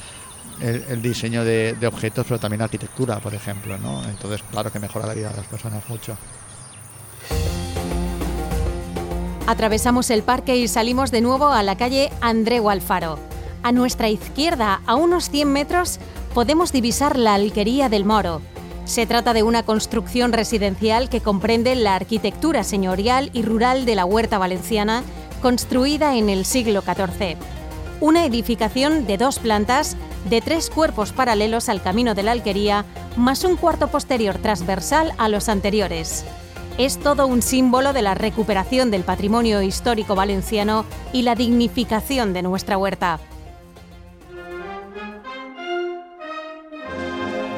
el, 0.61 1.01
diseño 1.01 1.43
de, 1.43 1.75
objetos, 1.87 2.25
pero 2.27 2.39
también 2.39 2.61
arquitectura, 2.61 3.19
por 3.19 3.33
ejemplo. 3.33 3.77
¿no? 3.77 4.03
Entonces, 4.05 4.41
claro 4.51 4.71
que 4.71 4.79
mejora 4.79 5.07
la 5.07 5.13
vida 5.13 5.29
de 5.29 5.37
las 5.37 5.47
personas 5.47 5.83
mucho. 5.87 6.17
Atravesamos 9.47 10.09
el 10.09 10.23
parque 10.23 10.57
y 10.57 10.67
salimos 10.67 11.11
de 11.11 11.21
nuevo 11.21 11.47
a 11.47 11.63
la 11.63 11.77
calle 11.77 12.11
Andreu 12.21 12.69
Alfaro. 12.69 13.17
A 13.63 13.71
nuestra 13.71 14.09
izquierda, 14.09 14.81
a 14.85 14.95
unos 14.95 15.29
100 15.29 15.51
metros, 15.51 15.99
podemos 16.37 16.71
divisar 16.71 17.17
la 17.17 17.33
Alquería 17.33 17.89
del 17.89 18.05
Moro. 18.05 18.43
Se 18.85 19.07
trata 19.07 19.33
de 19.33 19.41
una 19.41 19.63
construcción 19.63 20.33
residencial 20.33 21.09
que 21.09 21.19
comprende 21.19 21.73
la 21.73 21.95
arquitectura 21.95 22.63
señorial 22.63 23.31
y 23.33 23.41
rural 23.41 23.85
de 23.85 23.95
la 23.95 24.05
huerta 24.05 24.37
valenciana, 24.37 25.01
construida 25.41 26.15
en 26.15 26.29
el 26.29 26.45
siglo 26.45 26.83
XIV. 26.83 27.37
Una 28.01 28.23
edificación 28.23 29.07
de 29.07 29.17
dos 29.17 29.39
plantas, 29.39 29.97
de 30.29 30.41
tres 30.41 30.69
cuerpos 30.69 31.11
paralelos 31.11 31.69
al 31.69 31.81
camino 31.81 32.13
de 32.13 32.21
la 32.21 32.33
alquería, 32.33 32.85
más 33.15 33.43
un 33.43 33.55
cuarto 33.55 33.87
posterior 33.87 34.37
transversal 34.37 35.13
a 35.17 35.29
los 35.29 35.49
anteriores 35.49 36.23
es 36.77 36.99
todo 36.99 37.25
un 37.25 37.41
símbolo 37.41 37.91
de 37.91 38.03
la 38.03 38.13
recuperación 38.13 38.91
del 38.91 39.01
patrimonio 39.01 39.63
histórico 39.63 40.13
valenciano 40.13 40.85
y 41.11 41.23
la 41.23 41.33
dignificación 41.33 42.33
de 42.33 42.43
nuestra 42.43 42.77
huerta. 42.77 43.19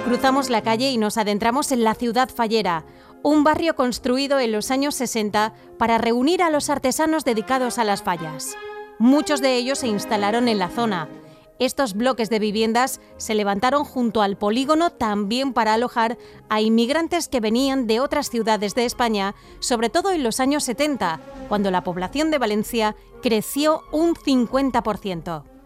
Cruzamos 0.09 0.49
la 0.49 0.63
calle 0.63 0.89
y 0.89 0.97
nos 0.97 1.19
adentramos 1.19 1.71
en 1.71 1.83
la 1.83 1.93
ciudad 1.93 2.29
fallera, 2.29 2.83
un 3.21 3.43
barrio 3.43 3.75
construido 3.75 4.39
en 4.39 4.51
los 4.51 4.71
años 4.71 4.95
60 4.95 5.53
para 5.77 5.99
reunir 5.99 6.41
a 6.41 6.49
los 6.49 6.71
artesanos 6.71 7.25
dedicados 7.25 7.77
a 7.77 7.83
las 7.83 8.01
fallas. 8.01 8.57
Muchos 8.97 9.39
de 9.39 9.55
ellos 9.55 9.77
se 9.77 9.87
instalaron 9.87 10.47
en 10.47 10.57
la 10.57 10.69
zona, 10.69 11.09
estos 11.59 11.93
bloques 11.93 12.31
de 12.31 12.39
viviendas 12.39 13.01
se 13.17 13.35
levantaron 13.35 13.83
junto 13.83 14.23
al 14.23 14.35
polígono 14.35 14.89
también 14.89 15.53
para 15.53 15.75
alojar 15.75 16.17
a 16.49 16.59
inmigrantes 16.59 17.27
que 17.27 17.39
venían 17.39 17.85
de 17.85 17.99
otras 17.99 18.31
ciudades 18.31 18.73
de 18.73 18.85
España, 18.85 19.35
sobre 19.59 19.91
todo 19.91 20.09
en 20.09 20.23
los 20.23 20.39
años 20.39 20.63
70, 20.63 21.19
cuando 21.49 21.69
la 21.69 21.83
población 21.83 22.31
de 22.31 22.39
Valencia 22.39 22.95
creció 23.21 23.83
un 23.91 24.15
50%. 24.15 25.58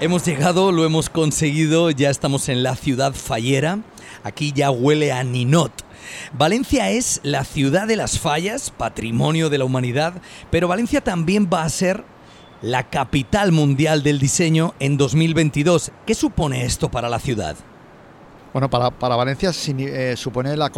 Hemos 0.00 0.24
llegado, 0.24 0.70
lo 0.70 0.84
hemos 0.84 1.10
conseguido, 1.10 1.90
ya 1.90 2.08
estamos 2.08 2.48
en 2.48 2.62
la 2.62 2.76
ciudad 2.76 3.14
fallera. 3.14 3.80
Aquí 4.22 4.52
ya 4.52 4.70
huele 4.70 5.10
a 5.10 5.24
Ninot. 5.24 5.72
Valencia 6.32 6.90
es 6.90 7.18
la 7.24 7.42
ciudad 7.42 7.88
de 7.88 7.96
las 7.96 8.20
fallas, 8.20 8.70
patrimonio 8.70 9.50
de 9.50 9.58
la 9.58 9.64
humanidad, 9.64 10.22
pero 10.52 10.68
Valencia 10.68 11.00
también 11.00 11.50
va 11.52 11.64
a 11.64 11.68
ser 11.68 12.04
la 12.62 12.88
capital 12.88 13.50
mundial 13.50 14.04
del 14.04 14.20
diseño 14.20 14.72
en 14.78 14.98
2022. 14.98 15.90
¿Qué 16.06 16.14
supone 16.14 16.64
esto 16.64 16.88
para 16.92 17.08
la 17.08 17.18
ciudad? 17.18 17.56
Bueno, 18.52 18.70
para, 18.70 19.16
Valencia 19.16 19.50
eh, 19.50 20.14
supone 20.16 20.56
la, 20.56 20.70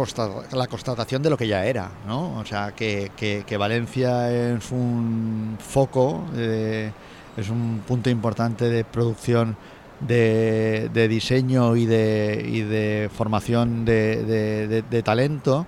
la, 0.51 0.67
constatación 0.67 1.21
de 1.21 1.29
lo 1.29 1.37
que 1.37 1.47
ya 1.47 1.63
era, 1.65 1.91
¿no? 2.07 2.39
O 2.39 2.45
sea, 2.45 2.73
que, 2.75 3.55
Valencia 3.59 4.31
es 4.31 4.71
un 4.71 5.57
foco, 5.59 6.25
es 7.37 7.49
un 7.49 7.83
punto 7.87 8.09
importante 8.09 8.69
de 8.69 8.83
producción 8.83 9.57
de, 9.99 10.89
diseño 11.09 11.75
y 11.75 11.85
de, 11.85 12.43
y 12.45 12.61
de 12.61 13.09
formación 13.13 13.85
de 13.85 15.01
talento 15.03 15.67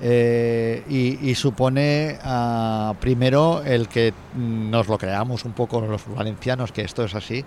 eh, 0.00 0.84
y, 0.88 1.34
supone 1.34 2.18
ah, 2.22 2.94
primero 3.00 3.64
el 3.64 3.88
que 3.88 4.14
nos 4.36 4.86
lo 4.86 4.96
creamos 4.96 5.44
un 5.44 5.52
poco 5.54 5.80
los 5.80 6.02
valencianos 6.14 6.70
que 6.70 6.82
esto 6.82 7.02
es 7.02 7.16
así 7.16 7.44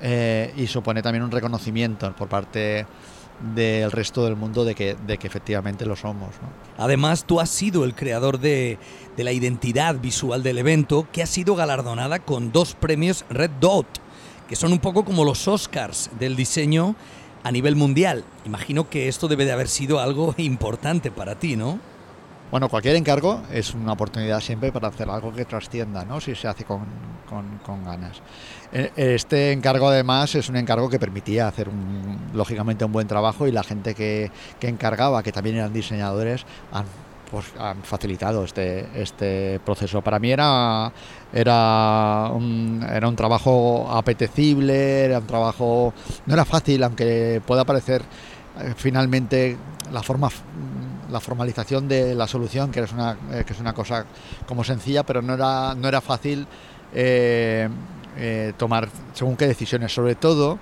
eh, 0.00 0.54
y 0.56 0.66
supone 0.66 1.02
también 1.02 1.24
un 1.24 1.30
reconocimiento 1.30 2.10
por 2.16 2.28
parte 2.28 2.86
del 3.54 3.90
resto 3.90 4.24
del 4.24 4.36
mundo 4.36 4.64
de 4.64 4.74
que, 4.74 4.96
de 5.06 5.18
que 5.18 5.26
efectivamente 5.26 5.86
lo 5.86 5.96
somos. 5.96 6.30
Además, 6.78 7.24
tú 7.24 7.40
has 7.40 7.50
sido 7.50 7.84
el 7.84 7.94
creador 7.94 8.38
de, 8.38 8.78
de 9.16 9.24
la 9.24 9.32
identidad 9.32 9.96
visual 9.96 10.42
del 10.42 10.58
evento 10.58 11.06
que 11.12 11.22
ha 11.22 11.26
sido 11.26 11.54
galardonada 11.54 12.20
con 12.20 12.52
dos 12.52 12.74
premios 12.74 13.24
Red 13.30 13.50
Dot, 13.60 13.86
que 14.48 14.56
son 14.56 14.72
un 14.72 14.78
poco 14.78 15.04
como 15.04 15.24
los 15.24 15.48
Oscars 15.48 16.10
del 16.18 16.36
diseño 16.36 16.96
a 17.42 17.50
nivel 17.52 17.76
mundial. 17.76 18.24
Imagino 18.46 18.88
que 18.88 19.08
esto 19.08 19.28
debe 19.28 19.44
de 19.44 19.52
haber 19.52 19.68
sido 19.68 20.00
algo 20.00 20.34
importante 20.38 21.10
para 21.10 21.36
ti, 21.36 21.56
¿no? 21.56 21.78
Bueno, 22.54 22.68
cualquier 22.68 22.94
encargo 22.94 23.42
es 23.52 23.74
una 23.74 23.94
oportunidad 23.94 24.38
siempre 24.38 24.70
para 24.70 24.86
hacer 24.86 25.10
algo 25.10 25.34
que 25.34 25.44
trascienda, 25.44 26.04
¿no? 26.04 26.20
Si 26.20 26.36
se 26.36 26.46
hace 26.46 26.62
con, 26.62 26.86
con, 27.28 27.84
ganas. 27.84 28.22
E, 28.72 28.92
este 28.94 29.50
encargo 29.50 29.88
además 29.88 30.32
es 30.36 30.48
un 30.48 30.54
encargo 30.54 30.88
que 30.88 31.00
permitía 31.00 31.48
hacer 31.48 31.68
un, 31.68 32.16
lógicamente 32.32 32.84
un 32.84 32.92
buen 32.92 33.08
trabajo 33.08 33.48
y 33.48 33.50
la 33.50 33.64
gente 33.64 33.96
que, 33.96 34.30
que 34.60 34.68
encargaba, 34.68 35.24
que 35.24 35.32
también 35.32 35.56
eran 35.56 35.72
diseñadores, 35.72 36.46
han 36.70 36.84
pues 37.28 37.46
facilitado 37.82 38.44
este, 38.44 38.86
este 39.02 39.58
proceso. 39.64 40.00
Para 40.00 40.20
mí 40.20 40.30
era, 40.30 40.92
era, 41.32 42.30
un, 42.32 42.86
era 42.88 43.08
un 43.08 43.16
trabajo 43.16 43.90
apetecible, 43.90 45.06
era 45.06 45.18
un 45.18 45.26
trabajo... 45.26 45.92
No 46.24 46.34
era 46.34 46.44
fácil, 46.44 46.84
aunque 46.84 47.42
pueda 47.44 47.64
parecer 47.64 48.02
eh, 48.60 48.74
finalmente 48.76 49.56
la 49.90 50.04
forma 50.04 50.30
la 51.10 51.20
formalización 51.20 51.88
de 51.88 52.14
la 52.14 52.26
solución 52.26 52.70
que 52.70 52.80
es 52.80 52.92
una 52.92 53.16
eh, 53.32 53.44
que 53.46 53.52
es 53.52 53.60
una 53.60 53.72
cosa 53.72 54.06
como 54.46 54.64
sencilla 54.64 55.02
pero 55.02 55.22
no 55.22 55.34
era 55.34 55.74
no 55.74 55.88
era 55.88 56.00
fácil 56.00 56.46
eh, 56.92 57.68
tomar 58.56 58.88
según 59.12 59.36
qué 59.36 59.46
decisiones 59.46 59.92
sobre 59.92 60.14
todo 60.14 60.58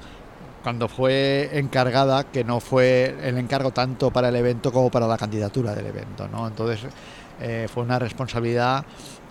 cuando 0.62 0.88
fue 0.88 1.50
encargada, 1.52 2.24
que 2.24 2.44
no 2.44 2.60
fue 2.60 3.16
el 3.22 3.36
encargo 3.38 3.72
tanto 3.72 4.10
para 4.10 4.28
el 4.28 4.36
evento 4.36 4.72
como 4.72 4.90
para 4.90 5.06
la 5.06 5.18
candidatura 5.18 5.74
del 5.74 5.86
evento. 5.86 6.28
¿no? 6.28 6.46
Entonces 6.46 6.86
eh, 7.40 7.68
fue 7.72 7.82
una 7.82 7.98
responsabilidad 7.98 8.84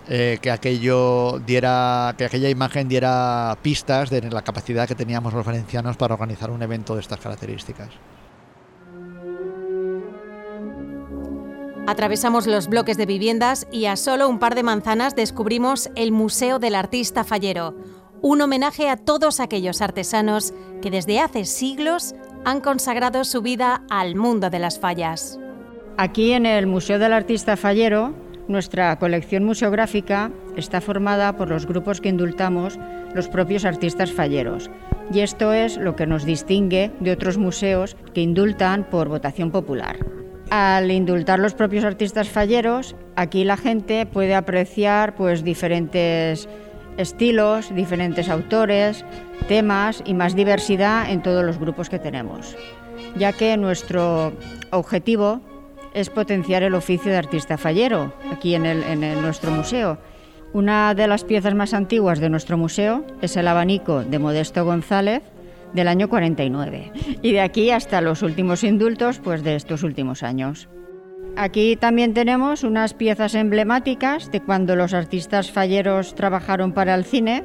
eh, 0.07 0.39
que 0.41 0.51
aquello 0.51 1.39
diera, 1.39 2.13
que 2.17 2.25
aquella 2.25 2.49
imagen 2.49 2.87
diera 2.87 3.57
pistas 3.61 4.09
de 4.09 4.21
la 4.29 4.41
capacidad 4.41 4.87
que 4.87 4.95
teníamos 4.95 5.33
los 5.33 5.45
valencianos 5.45 5.95
para 5.95 6.15
organizar 6.15 6.51
un 6.51 6.61
evento 6.61 6.95
de 6.95 7.01
estas 7.01 7.19
características. 7.19 7.89
Atravesamos 11.91 12.47
los 12.47 12.69
bloques 12.69 12.95
de 12.95 13.05
viviendas 13.05 13.67
y 13.69 13.87
a 13.87 13.97
solo 13.97 14.29
un 14.29 14.39
par 14.39 14.55
de 14.55 14.63
manzanas 14.63 15.13
descubrimos 15.13 15.89
el 15.97 16.13
Museo 16.13 16.57
del 16.57 16.73
Artista 16.73 17.25
Fallero, 17.25 17.75
un 18.21 18.39
homenaje 18.39 18.87
a 18.87 18.95
todos 18.95 19.41
aquellos 19.41 19.81
artesanos 19.81 20.53
que 20.81 20.89
desde 20.89 21.19
hace 21.19 21.43
siglos 21.43 22.15
han 22.45 22.61
consagrado 22.61 23.25
su 23.25 23.41
vida 23.41 23.83
al 23.89 24.15
mundo 24.15 24.49
de 24.49 24.59
las 24.59 24.79
fallas. 24.79 25.37
Aquí 25.97 26.31
en 26.31 26.45
el 26.45 26.65
Museo 26.65 26.97
del 26.97 27.11
Artista 27.11 27.57
Fallero, 27.57 28.13
nuestra 28.47 28.97
colección 28.97 29.43
museográfica 29.43 30.31
está 30.55 30.79
formada 30.79 31.35
por 31.35 31.49
los 31.49 31.65
grupos 31.65 31.99
que 31.99 32.07
indultamos 32.07 32.79
los 33.13 33.27
propios 33.27 33.65
artistas 33.65 34.13
falleros. 34.13 34.69
Y 35.13 35.19
esto 35.19 35.51
es 35.51 35.75
lo 35.75 35.97
que 35.97 36.07
nos 36.07 36.23
distingue 36.23 36.93
de 37.01 37.11
otros 37.11 37.37
museos 37.37 37.97
que 38.13 38.21
indultan 38.21 38.89
por 38.89 39.09
votación 39.09 39.51
popular. 39.51 40.20
Al 40.51 40.91
indultar 40.91 41.39
los 41.39 41.53
propios 41.53 41.85
artistas 41.85 42.27
falleros, 42.27 42.97
aquí 43.15 43.45
la 43.45 43.55
gente 43.55 44.05
puede 44.05 44.35
apreciar 44.35 45.15
pues 45.15 45.45
diferentes 45.45 46.49
estilos, 46.97 47.73
diferentes 47.73 48.27
autores, 48.27 49.05
temas 49.47 50.03
y 50.05 50.13
más 50.13 50.35
diversidad 50.35 51.09
en 51.09 51.23
todos 51.23 51.45
los 51.45 51.57
grupos 51.57 51.89
que 51.89 51.99
tenemos, 51.99 52.57
ya 53.15 53.31
que 53.31 53.55
nuestro 53.55 54.33
objetivo 54.71 55.39
es 55.93 56.09
potenciar 56.09 56.63
el 56.63 56.75
oficio 56.75 57.13
de 57.13 57.17
artista 57.17 57.57
fallero 57.57 58.13
aquí 58.29 58.53
en, 58.53 58.65
en 58.65 59.21
nuestro 59.21 59.51
museo. 59.51 59.99
Una 60.51 60.93
de 60.95 61.07
las 61.07 61.23
piezas 61.23 61.55
más 61.55 61.73
antiguas 61.73 62.19
de 62.19 62.29
nuestro 62.29 62.57
museo 62.57 63.05
es 63.21 63.37
el 63.37 63.47
abanico 63.47 64.03
de 64.03 64.19
Modesto 64.19 64.65
González 64.65 65.21
del 65.73 65.87
año 65.87 66.09
49 66.09 66.91
y 67.21 67.31
de 67.31 67.41
aquí 67.41 67.71
hasta 67.71 68.01
los 68.01 68.21
últimos 68.21 68.63
indultos 68.63 69.19
pues 69.19 69.43
de 69.43 69.55
estos 69.55 69.83
últimos 69.83 70.23
años. 70.23 70.69
Aquí 71.37 71.77
también 71.77 72.13
tenemos 72.13 72.63
unas 72.63 72.93
piezas 72.93 73.35
emblemáticas 73.35 74.31
de 74.31 74.41
cuando 74.41 74.75
los 74.75 74.93
artistas 74.93 75.51
falleros 75.51 76.13
trabajaron 76.13 76.73
para 76.73 76.93
el 76.93 77.05
cine, 77.05 77.43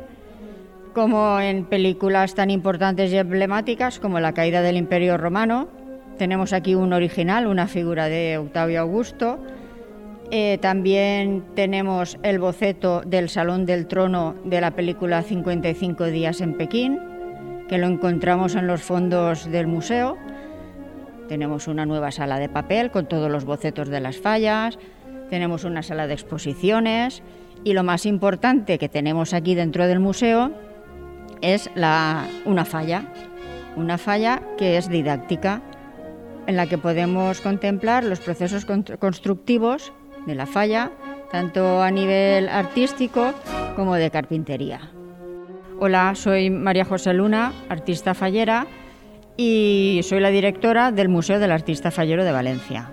como 0.92 1.38
en 1.38 1.64
películas 1.64 2.34
tan 2.34 2.50
importantes 2.50 3.12
y 3.12 3.18
emblemáticas 3.18 4.00
como 4.00 4.18
La 4.18 4.32
caída 4.32 4.62
del 4.62 4.76
Imperio 4.76 5.16
Romano 5.16 5.68
Tenemos 6.18 6.54
aquí 6.54 6.74
un 6.74 6.94
original, 6.94 7.46
una 7.46 7.66
figura 7.66 8.06
de 8.06 8.38
Octavio 8.38 8.80
Augusto. 8.80 9.38
Eh, 10.30 10.58
también 10.60 11.44
tenemos 11.54 12.18
el 12.22 12.38
boceto 12.38 13.02
del 13.02 13.28
Salón 13.28 13.66
del 13.66 13.86
Trono 13.86 14.34
de 14.44 14.60
la 14.60 14.70
película 14.72 15.22
55 15.22 16.06
días 16.06 16.40
en 16.40 16.54
Pekín, 16.54 16.98
que 17.68 17.78
lo 17.78 17.86
encontramos 17.86 18.54
en 18.54 18.66
los 18.66 18.82
fondos 18.82 19.50
del 19.50 19.66
museo. 19.66 20.16
Tenemos 21.28 21.66
una 21.68 21.86
nueva 21.86 22.12
sala 22.12 22.38
de 22.38 22.48
papel 22.48 22.90
con 22.90 23.06
todos 23.06 23.30
los 23.30 23.44
bocetos 23.44 23.88
de 23.88 24.00
las 24.00 24.18
fallas, 24.18 24.78
tenemos 25.28 25.64
una 25.64 25.82
sala 25.82 26.06
de 26.06 26.14
exposiciones 26.14 27.22
y 27.64 27.72
lo 27.72 27.82
más 27.82 28.06
importante 28.06 28.78
que 28.78 28.88
tenemos 28.88 29.34
aquí 29.34 29.54
dentro 29.54 29.86
del 29.86 29.98
museo 29.98 30.52
es 31.40 31.68
una 31.74 32.64
falla, 32.64 33.12
una 33.76 33.98
falla 33.98 34.40
que 34.56 34.76
es 34.76 34.88
didáctica, 34.88 35.62
en 36.46 36.56
la 36.56 36.66
que 36.66 36.78
podemos 36.78 37.40
contemplar 37.40 38.04
los 38.04 38.20
procesos 38.20 38.64
constructivos 38.64 39.92
de 40.26 40.36
la 40.36 40.46
falla, 40.46 40.92
tanto 41.32 41.82
a 41.82 41.90
nivel 41.90 42.48
artístico 42.48 43.32
como 43.74 43.96
de 43.96 44.10
carpintería. 44.10 44.95
Hola, 45.78 46.14
soy 46.14 46.48
María 46.48 46.86
José 46.86 47.12
Luna, 47.12 47.52
artista 47.68 48.14
fallera, 48.14 48.66
y 49.36 50.00
soy 50.04 50.20
la 50.20 50.30
directora 50.30 50.90
del 50.90 51.10
Museo 51.10 51.38
del 51.38 51.52
Artista 51.52 51.90
Fallero 51.90 52.24
de 52.24 52.32
Valencia. 52.32 52.90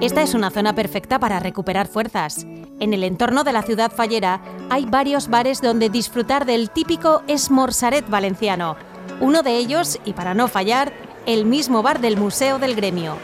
Esta 0.00 0.22
es 0.22 0.34
una 0.34 0.50
zona 0.50 0.74
perfecta 0.74 1.20
para 1.20 1.38
recuperar 1.38 1.86
fuerzas. 1.86 2.44
En 2.80 2.92
el 2.92 3.04
entorno 3.04 3.44
de 3.44 3.52
la 3.52 3.62
ciudad 3.62 3.92
fallera 3.92 4.40
hay 4.70 4.86
varios 4.86 5.28
bares 5.28 5.60
donde 5.60 5.88
disfrutar 5.88 6.46
del 6.46 6.70
típico 6.70 7.22
esmorzaret 7.28 8.08
valenciano. 8.08 8.76
Uno 9.20 9.44
de 9.44 9.56
ellos, 9.56 10.00
y 10.04 10.14
para 10.14 10.34
no 10.34 10.48
fallar, 10.48 10.92
el 11.26 11.44
mismo 11.44 11.82
bar 11.84 12.00
del 12.00 12.16
Museo 12.16 12.58
del 12.58 12.74
Gremio. 12.74 13.18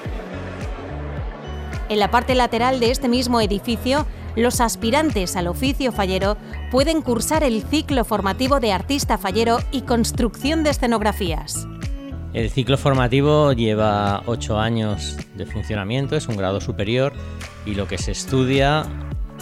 En 1.89 1.99
la 1.99 2.11
parte 2.11 2.35
lateral 2.35 2.81
de 2.81 2.91
este 2.91 3.09
mismo 3.09 3.41
edificio, 3.41 4.07
los 4.37 4.61
aspirantes 4.61 5.37
al 5.37 5.47
oficio 5.47 5.93
fallero 5.93 6.37
pueden 6.71 7.03
cursar 7.03 7.45
el 7.45 7.63
ciclo 7.63 8.05
formativo 8.05 8.59
de 8.59 8.73
artista 8.73 9.19
fallero 9.19 9.59
y 9.71 9.83
construcción 9.83 10.65
de 10.65 10.71
escenografías. 10.71 11.69
El 12.33 12.51
ciclo 12.51 12.77
formativo 12.77 13.53
lleva 13.53 14.23
ocho 14.27 14.59
años 14.59 15.17
de 15.37 15.47
funcionamiento, 15.47 16.17
es 16.17 16.27
un 16.27 16.37
grado 16.37 16.61
superior 16.61 17.13
y 17.65 17.75
lo 17.75 17.87
que 17.87 17.99
se 17.99 18.11
estudia 18.11 18.85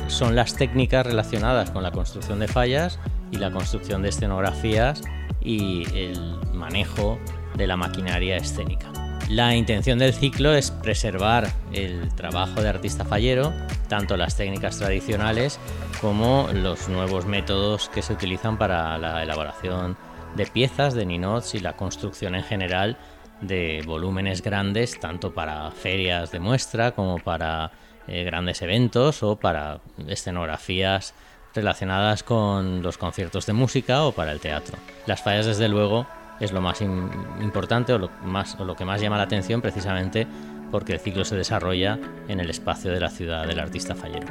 son 0.08 0.36
las 0.36 0.56
técnicas 0.56 1.06
relacionadas 1.06 1.70
con 1.70 1.82
la 1.82 1.90
construcción 1.90 2.38
de 2.38 2.48
fallas 2.48 2.98
y 3.30 3.36
la 3.36 3.50
construcción 3.50 4.02
de 4.02 4.10
escenografías 4.10 5.00
y 5.40 5.84
el 5.96 6.38
manejo 6.52 7.18
de 7.56 7.66
la 7.66 7.76
maquinaria 7.76 8.36
escénica. 8.36 9.01
La 9.32 9.56
intención 9.56 9.98
del 9.98 10.12
ciclo 10.12 10.52
es 10.52 10.70
preservar 10.70 11.48
el 11.72 12.14
trabajo 12.14 12.60
de 12.60 12.68
artista 12.68 13.06
fallero, 13.06 13.50
tanto 13.88 14.18
las 14.18 14.36
técnicas 14.36 14.76
tradicionales 14.76 15.58
como 16.02 16.50
los 16.52 16.90
nuevos 16.90 17.24
métodos 17.24 17.88
que 17.88 18.02
se 18.02 18.12
utilizan 18.12 18.58
para 18.58 18.98
la 18.98 19.22
elaboración 19.22 19.96
de 20.36 20.44
piezas, 20.44 20.92
de 20.92 21.06
ninots 21.06 21.54
y 21.54 21.60
la 21.60 21.78
construcción 21.78 22.34
en 22.34 22.44
general 22.44 22.98
de 23.40 23.82
volúmenes 23.86 24.42
grandes, 24.42 25.00
tanto 25.00 25.32
para 25.32 25.70
ferias 25.70 26.30
de 26.30 26.38
muestra 26.38 26.92
como 26.92 27.18
para 27.18 27.72
eh, 28.08 28.24
grandes 28.24 28.60
eventos 28.60 29.22
o 29.22 29.36
para 29.36 29.80
escenografías 30.08 31.14
relacionadas 31.54 32.22
con 32.22 32.82
los 32.82 32.98
conciertos 32.98 33.46
de 33.46 33.54
música 33.54 34.02
o 34.02 34.12
para 34.12 34.32
el 34.32 34.40
teatro. 34.40 34.76
Las 35.06 35.22
fallas, 35.22 35.46
desde 35.46 35.70
luego, 35.70 36.06
es 36.42 36.52
lo 36.52 36.60
más 36.60 36.80
importante 36.80 37.92
o 37.92 37.98
lo, 37.98 38.10
más, 38.24 38.56
o 38.58 38.64
lo 38.64 38.74
que 38.74 38.84
más 38.84 39.00
llama 39.00 39.16
la 39.16 39.22
atención 39.22 39.62
precisamente 39.62 40.26
porque 40.72 40.94
el 40.94 40.98
ciclo 40.98 41.24
se 41.24 41.36
desarrolla 41.36 41.98
en 42.26 42.40
el 42.40 42.50
espacio 42.50 42.90
de 42.90 42.98
la 42.98 43.10
ciudad 43.10 43.46
del 43.46 43.60
artista 43.60 43.94
fallero. 43.94 44.26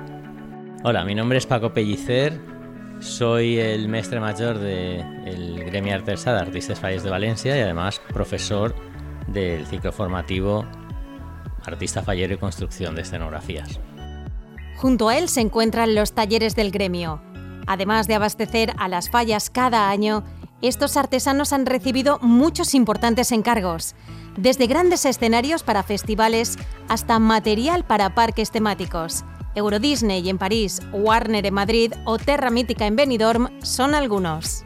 Hola, 0.83 1.05
mi 1.05 1.15
nombre 1.15 1.37
es 1.37 1.45
Paco 1.45 1.73
Pellicer, 1.73 2.37
soy 2.99 3.59
el 3.59 3.87
mestre 3.87 4.19
mayor 4.19 4.59
del 4.59 5.63
Gremio 5.63 5.95
Artesa 5.95 6.33
de 6.33 6.39
Artistas 6.39 6.79
Falles 6.81 7.03
de 7.03 7.09
Valencia 7.09 7.57
y 7.57 7.61
además 7.61 8.01
profesor 8.11 8.75
del 9.27 9.65
ciclo 9.65 9.93
formativo 9.93 10.65
Artista 11.65 12.01
Fallero 12.01 12.33
y 12.33 12.37
Construcción 12.37 12.93
de 12.93 13.03
Escenografías. 13.03 13.79
Junto 14.75 15.07
a 15.07 15.17
él 15.17 15.29
se 15.29 15.39
encuentran 15.39 15.95
los 15.95 16.11
talleres 16.11 16.55
del 16.55 16.71
gremio. 16.71 17.21
Además 17.67 18.07
de 18.07 18.15
abastecer 18.15 18.73
a 18.77 18.87
las 18.87 19.09
fallas 19.09 19.49
cada 19.49 19.89
año, 19.89 20.23
estos 20.61 20.97
artesanos 20.97 21.53
han 21.53 21.65
recibido 21.65 22.19
muchos 22.21 22.73
importantes 22.73 23.31
encargos, 23.31 23.95
desde 24.37 24.67
grandes 24.67 25.05
escenarios 25.05 25.63
para 25.63 25.83
festivales 25.83 26.57
hasta 26.87 27.19
material 27.19 27.83
para 27.83 28.15
parques 28.15 28.51
temáticos. 28.51 29.23
Euro 29.55 29.79
Disney 29.79 30.29
en 30.29 30.37
París, 30.37 30.81
Warner 30.93 31.45
en 31.45 31.53
Madrid 31.53 31.93
o 32.05 32.17
Terra 32.17 32.49
Mítica 32.49 32.85
en 32.85 32.95
Benidorm 32.95 33.49
son 33.61 33.95
algunos. 33.95 34.63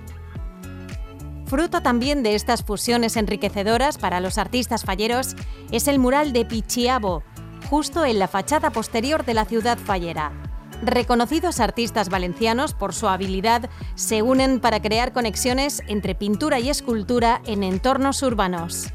Fruto 1.47 1.81
también 1.81 2.23
de 2.23 2.35
estas 2.35 2.63
fusiones 2.63 3.17
enriquecedoras 3.17 3.97
para 3.97 4.19
los 4.19 4.37
artistas 4.37 4.83
falleros 4.83 5.35
es 5.71 5.87
el 5.87 5.99
mural 5.99 6.33
de 6.33 6.45
Pichiabo, 6.45 7.23
justo 7.69 8.05
en 8.05 8.19
la 8.19 8.27
fachada 8.27 8.71
posterior 8.71 9.25
de 9.25 9.33
la 9.33 9.45
ciudad 9.45 9.77
fallera. 9.77 10.31
Reconocidos 10.83 11.59
artistas 11.59 12.09
valencianos 12.09 12.73
por 12.73 12.93
su 12.93 13.07
habilidad 13.07 13.69
se 13.95 14.21
unen 14.21 14.59
para 14.59 14.81
crear 14.81 15.13
conexiones 15.13 15.81
entre 15.87 16.15
pintura 16.15 16.59
y 16.59 16.69
escultura 16.69 17.41
en 17.45 17.63
entornos 17.63 18.21
urbanos. 18.23 18.87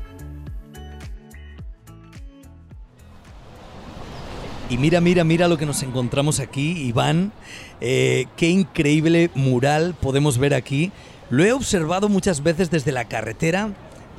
Y 4.69 4.79
mira, 4.79 5.01
mira, 5.01 5.25
mira 5.25 5.49
lo 5.49 5.59
que 5.59 5.66
nos 5.66 5.83
encontramos 5.83 6.38
aquí, 6.38 6.83
Iván. 6.83 7.33
Eh, 7.81 8.27
qué 8.37 8.51
increíble 8.51 9.31
mural 9.35 9.97
podemos 10.01 10.38
ver 10.38 10.55
aquí. 10.55 10.93
Lo 11.29 11.45
he 11.45 11.53
observado 11.53 12.09
muchas 12.09 12.43
veces 12.43 12.71
desde 12.71 12.93
la 12.93 13.07
carretera 13.07 13.71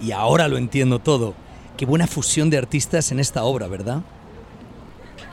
y 0.01 0.11
ahora 0.11 0.49
lo 0.49 0.57
entiendo 0.57 0.99
todo. 0.99 1.35
Qué 1.77 1.85
buena 1.85 2.05
fusión 2.05 2.49
de 2.49 2.57
artistas 2.57 3.13
en 3.13 3.21
esta 3.21 3.43
obra, 3.43 3.67
¿verdad? 3.67 4.01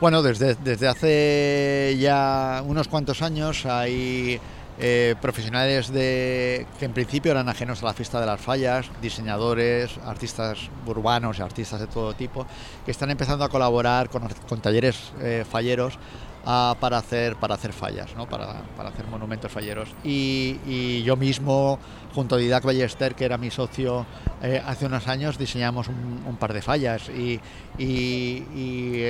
Bueno, 0.01 0.21
desde, 0.21 0.55
desde 0.55 0.87
hace 0.87 1.97
ya 1.99 2.63
unos 2.65 2.87
cuantos 2.87 3.21
años 3.21 3.65
hay 3.65 4.39
eh, 4.79 5.15
profesionales 5.21 5.91
de, 5.91 6.65
que 6.79 6.85
en 6.85 6.93
principio 6.93 7.31
eran 7.33 7.49
ajenos 7.49 7.83
a 7.83 7.87
la 7.87 7.93
fiesta 7.93 8.21
de 8.21 8.25
las 8.25 8.39
fallas, 8.39 8.89
diseñadores, 9.01 9.97
artistas 10.05 10.69
urbanos, 10.85 11.41
artistas 11.41 11.81
de 11.81 11.87
todo 11.87 12.13
tipo, 12.13 12.47
que 12.85 12.91
están 12.91 13.11
empezando 13.11 13.43
a 13.43 13.49
colaborar 13.49 14.09
con, 14.09 14.61
talleres 14.61 15.11
eh, 15.19 15.43
falleros 15.49 15.99
ah, 16.45 16.75
para, 16.79 16.97
hacer, 16.97 17.35
para 17.35 17.55
hacer 17.55 17.73
fallas, 17.73 18.15
¿no? 18.15 18.27
para, 18.27 18.61
hacer 18.77 19.07
monumentos 19.07 19.51
falleros. 19.51 19.89
Y, 20.03 21.01
yo 21.03 21.15
mismo, 21.15 21.79
junto 22.13 22.35
a 22.35 22.37
Didac 22.37 22.63
Ballester, 22.63 23.15
que 23.15 23.25
era 23.25 23.37
mi 23.37 23.49
socio 23.49 24.05
eh, 24.41 24.61
hace 24.65 24.85
unos 24.85 25.07
años, 25.07 25.37
diseñamos 25.37 25.87
un, 25.87 26.37
par 26.39 26.53
de 26.53 26.61
fallas. 26.61 27.09
Y, 27.09 27.39
y 27.77 29.03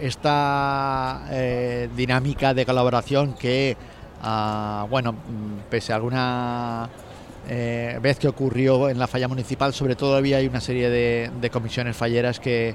esta 0.00 1.22
dinámica 1.94 2.54
de 2.54 2.66
colaboración 2.66 3.34
que 3.34 3.76
bueno, 4.90 5.12
mm, 5.12 5.70
pese 5.70 5.92
a 5.92 5.96
alguna 5.96 6.88
eh, 7.50 7.98
vez 8.02 8.18
que 8.18 8.28
ocurrió 8.28 8.90
en 8.90 8.98
la 8.98 9.06
falla 9.06 9.26
municipal, 9.26 9.72
sobre 9.72 9.96
todo 9.96 10.16
había 10.16 10.38
una 10.48 10.60
serie 10.60 10.90
de, 10.90 11.50
comisiones 11.50 11.96
falleras 11.96 12.40
que, 12.40 12.74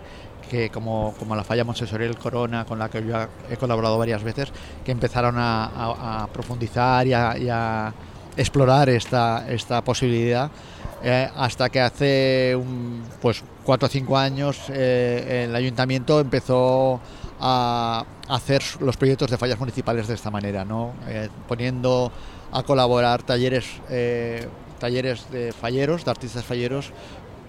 como, 0.71 1.13
la 1.36 1.43
falla 1.43 1.63
Montessori 1.63 2.13
Corona, 2.15 2.65
con 2.65 2.79
la 2.79 2.89
que 2.89 3.06
yo 3.06 3.15
he 3.49 3.58
colaborado 3.58 3.97
varias 3.97 4.23
veces, 4.23 4.51
que 4.84 4.91
empezaron 4.91 5.36
a, 5.38 6.27
profundizar 6.32 7.08
y 7.08 7.13
a, 7.13 7.93
explorar 8.36 8.89
esta, 8.89 9.45
esta 9.47 9.84
posibilidad. 9.84 10.49
Eh, 11.06 11.29
hasta 11.36 11.67
que 11.67 11.82
hace 11.82 12.58
pues 13.21 13.43
cuatro 13.65 13.88
o 13.88 13.89
cinco 13.89 14.17
años 14.17 14.62
eh, 14.69 15.47
el 15.49 15.53
ayuntamiento 15.53 16.21
empezó 16.21 17.01
a 17.41 18.06
hacer 18.29 18.63
los 18.79 18.95
proyectos 18.95 19.29
de 19.29 19.38
fallas 19.38 19.60
municipales 19.60 20.08
de 20.08 20.13
esta 20.13 20.32
manera, 20.32 20.63
¿no? 20.63 20.93
Eh, 21.10 21.27
poniendo 21.45 22.10
a 22.53 22.63
colaborar 22.63 23.21
talleres, 23.23 23.65
talleres 24.79 25.29
de 25.29 25.51
falleros, 25.51 26.06
de 26.06 26.12
artistas 26.12 26.45
falleros, 26.45 26.93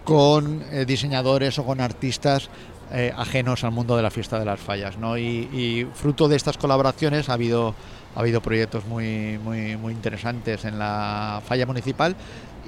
con 0.02 0.64
diseñadores 0.86 1.58
o 1.58 1.64
con 1.64 1.80
artistas 1.80 2.48
eh, 2.92 3.12
ajenos 3.16 3.64
al 3.64 3.72
mundo 3.72 3.96
de 3.96 4.02
la 4.02 4.10
fiesta 4.10 4.38
de 4.38 4.44
las 4.44 4.60
fallas. 4.60 4.98
¿no? 4.98 5.16
Y, 5.16 5.88
fruto 5.94 6.28
de 6.28 6.36
estas 6.36 6.58
colaboraciones 6.58 7.28
ha 7.28 7.32
habido, 7.32 7.74
ha 8.14 8.20
habido 8.20 8.40
proyectos 8.40 8.84
muy, 8.84 9.38
muy, 9.38 9.92
interesantes 9.92 10.64
en 10.64 10.78
la 10.78 11.42
falla 11.46 11.66
municipal 11.66 12.14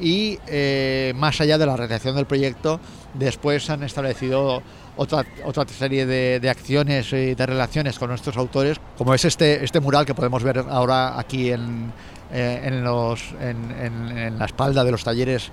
y 0.01 0.39
eh, 0.47 1.13
más 1.17 1.41
allá 1.41 1.59
de 1.59 1.67
la 1.67 1.77
realización 1.77 2.17
del 2.17 2.27
proyecto, 2.27 2.81
después 3.15 3.69
han 3.71 3.83
establecido 3.83 4.63
otra, 4.97 5.25
otra 5.45 5.67
serie 5.69 6.07
de, 6.07 6.49
acciones 6.49 7.13
y 7.13 7.35
de 7.35 7.47
relaciones 7.47 7.99
con 7.99 8.09
nuestros 8.09 8.37
autores, 8.37 8.79
como 8.97 9.15
es 9.15 9.25
este, 9.25 9.65
este 9.65 9.81
mural 9.81 10.07
que 10.07 10.15
podemos 10.15 10.43
ver 10.43 10.65
ahora 10.69 11.19
aquí 11.19 11.51
en, 11.51 11.93
eh, 12.33 12.63
en, 12.65 12.83
los, 12.83 13.35
en, 13.41 14.39
la 14.39 14.47
espalda 14.47 14.83
de 14.83 14.91
los 14.91 15.05
talleres 15.05 15.51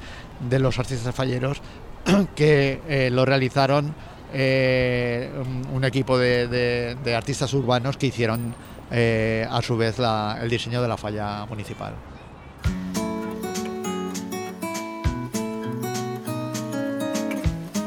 de 0.49 0.59
los 0.59 0.79
artistas 0.79 1.13
falleros, 1.13 1.61
que 2.35 3.09
lo 3.11 3.25
realizaron 3.25 3.93
eh, 4.33 5.29
un, 5.73 5.83
equipo 5.83 6.17
de, 6.17 6.97
artistas 7.15 7.53
urbanos 7.53 7.97
que 7.97 8.07
hicieron 8.07 8.55
eh, 8.91 9.47
a 9.49 9.61
su 9.61 9.77
vez 9.77 9.97
el 9.99 10.49
diseño 10.49 10.81
de 10.81 10.87
la 10.87 10.97
falla 10.97 11.45
municipal. 11.45 11.93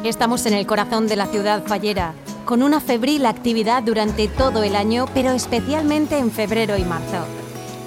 Estamos 0.05 0.47
en 0.47 0.55
el 0.55 0.67
corazón 0.67 1.09
de 1.09 1.17
la 1.17 1.27
ciudad 1.27 1.65
fallera, 1.65 2.15
con 2.45 2.63
una 2.63 2.81
febril 2.81 3.27
actividad 3.27 3.83
durante 3.83 4.29
todo 4.29 4.63
el 4.63 4.77
año, 4.77 5.07
pero 5.13 5.33
especialmente 5.33 6.17
en 6.19 6.31
febrero 6.31 6.77
y 6.77 6.85
marzo. 6.85 7.27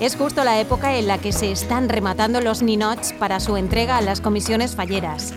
Es 0.01 0.17
justo 0.17 0.43
la 0.43 0.59
época 0.59 0.97
en 0.97 1.07
la 1.07 1.17
que 1.17 1.31
se 1.31 1.51
están 1.51 1.87
rematando 1.87 2.41
los 2.41 2.61
ninots 2.61 3.13
para 3.13 3.39
su 3.39 3.55
entrega 3.55 3.97
a 3.97 4.01
las 4.01 4.19
comisiones 4.19 4.75
falleras. 4.75 5.33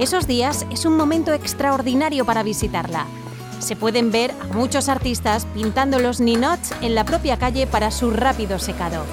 Esos 0.00 0.26
días 0.26 0.64
es 0.72 0.86
un 0.86 0.96
momento 0.96 1.34
extraordinario 1.34 2.24
para 2.24 2.42
visitarla. 2.42 3.04
Se 3.58 3.76
pueden 3.76 4.10
ver 4.10 4.30
a 4.40 4.54
muchos 4.54 4.88
artistas 4.88 5.46
pintando 5.52 5.98
los 5.98 6.22
ninots 6.22 6.72
en 6.80 6.94
la 6.94 7.04
propia 7.04 7.36
calle 7.36 7.66
para 7.66 7.90
su 7.90 8.10
rápido 8.10 8.58
secado. 8.58 9.04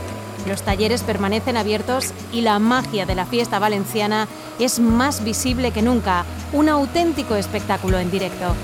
Los 0.47 0.62
talleres 0.62 1.04
permanecen 1.04 1.58
abiertos 1.58 2.13
y 2.32 2.39
la 2.39 2.58
magia 2.60 3.06
de 3.06 3.15
la 3.15 3.26
fiesta 3.26 3.60
valenciana 3.60 4.30
es 4.60 4.80
más 4.80 5.26
visible 5.26 5.71
que 5.71 5.82
nunca, 5.82 6.23
un 6.54 6.69
auténtico 6.69 7.36
espectáculo 7.36 8.00
en 8.00 8.10
directo. 8.10 8.56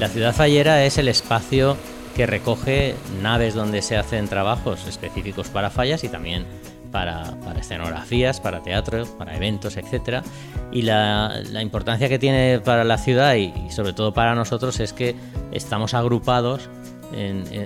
La 0.00 0.08
ciudad 0.08 0.34
fallera 0.34 0.84
es 0.84 0.98
el 0.98 1.06
espacio 1.06 1.76
que 2.16 2.26
recoge 2.26 2.96
naves 3.22 3.54
donde 3.54 3.80
se 3.80 3.96
hacen 3.96 4.26
trabajos 4.26 4.88
específicos 4.88 5.50
para 5.50 5.70
fallas 5.70 6.02
y 6.02 6.08
también 6.08 6.46
para, 6.94 7.34
escenografías, 7.58 8.38
para 8.38 8.62
teatro, 8.62 9.04
para 9.18 9.34
eventos, 9.34 9.76
etc. 9.76 10.24
Y 10.70 10.82
la, 10.82 11.42
importancia 11.60 12.08
que 12.08 12.20
tiene 12.20 12.60
para 12.60 12.84
la 12.84 12.98
ciudad 12.98 13.34
y, 13.34 13.52
sobre 13.70 13.92
todo 13.92 14.14
para 14.14 14.36
nosotros 14.36 14.78
es 14.78 14.92
que 14.92 15.16
estamos 15.50 15.92
agrupados 15.92 16.70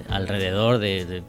alrededor 0.09 0.81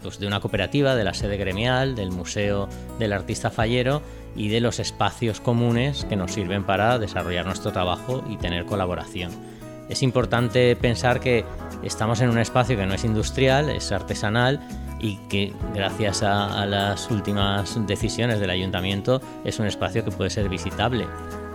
pues, 0.02 0.18
de, 0.18 0.28
una 0.28 0.40
cooperativa, 0.40 0.96
de 0.96 1.04
la 1.04 1.14
sede 1.14 1.36
gremial, 1.36 1.96
del 1.96 2.12
Museo 2.12 2.70
del 3.00 3.12
Artista 3.12 3.50
Fallero 3.50 4.02
y 4.34 4.48
de 4.48 4.62
los 4.62 4.80
espacios 4.80 5.42
comunes 5.42 6.06
que 6.06 6.16
nos 6.16 6.32
sirven 6.32 6.64
para 6.64 7.00
desarrollar 7.00 7.46
nuestro 7.46 7.74
trabajo 7.74 8.24
y 8.30 8.38
tener 8.38 8.66
colaboración. 8.66 9.32
Es 9.90 10.04
importante 10.04 10.74
pensar 10.78 11.20
que 11.20 11.44
estamos 11.84 12.22
en 12.22 12.30
un 12.30 12.40
espacio 12.40 12.78
que 12.78 12.86
no 12.86 12.94
es 12.94 13.04
industrial, 13.04 13.70
es 13.70 13.92
artesanal 13.92 14.62
y 15.00 15.16
que 15.30 15.54
gracias 15.74 16.24
a, 16.24 16.66
las 16.66 17.10
últimas 17.10 17.86
decisiones 17.88 18.40
del 18.40 18.50
ayuntamiento 18.50 19.22
es 19.44 19.60
un 19.60 19.66
espacio 19.66 20.04
que 20.04 20.12
puede 20.12 20.30
ser 20.30 20.50
visitable. 20.50 21.08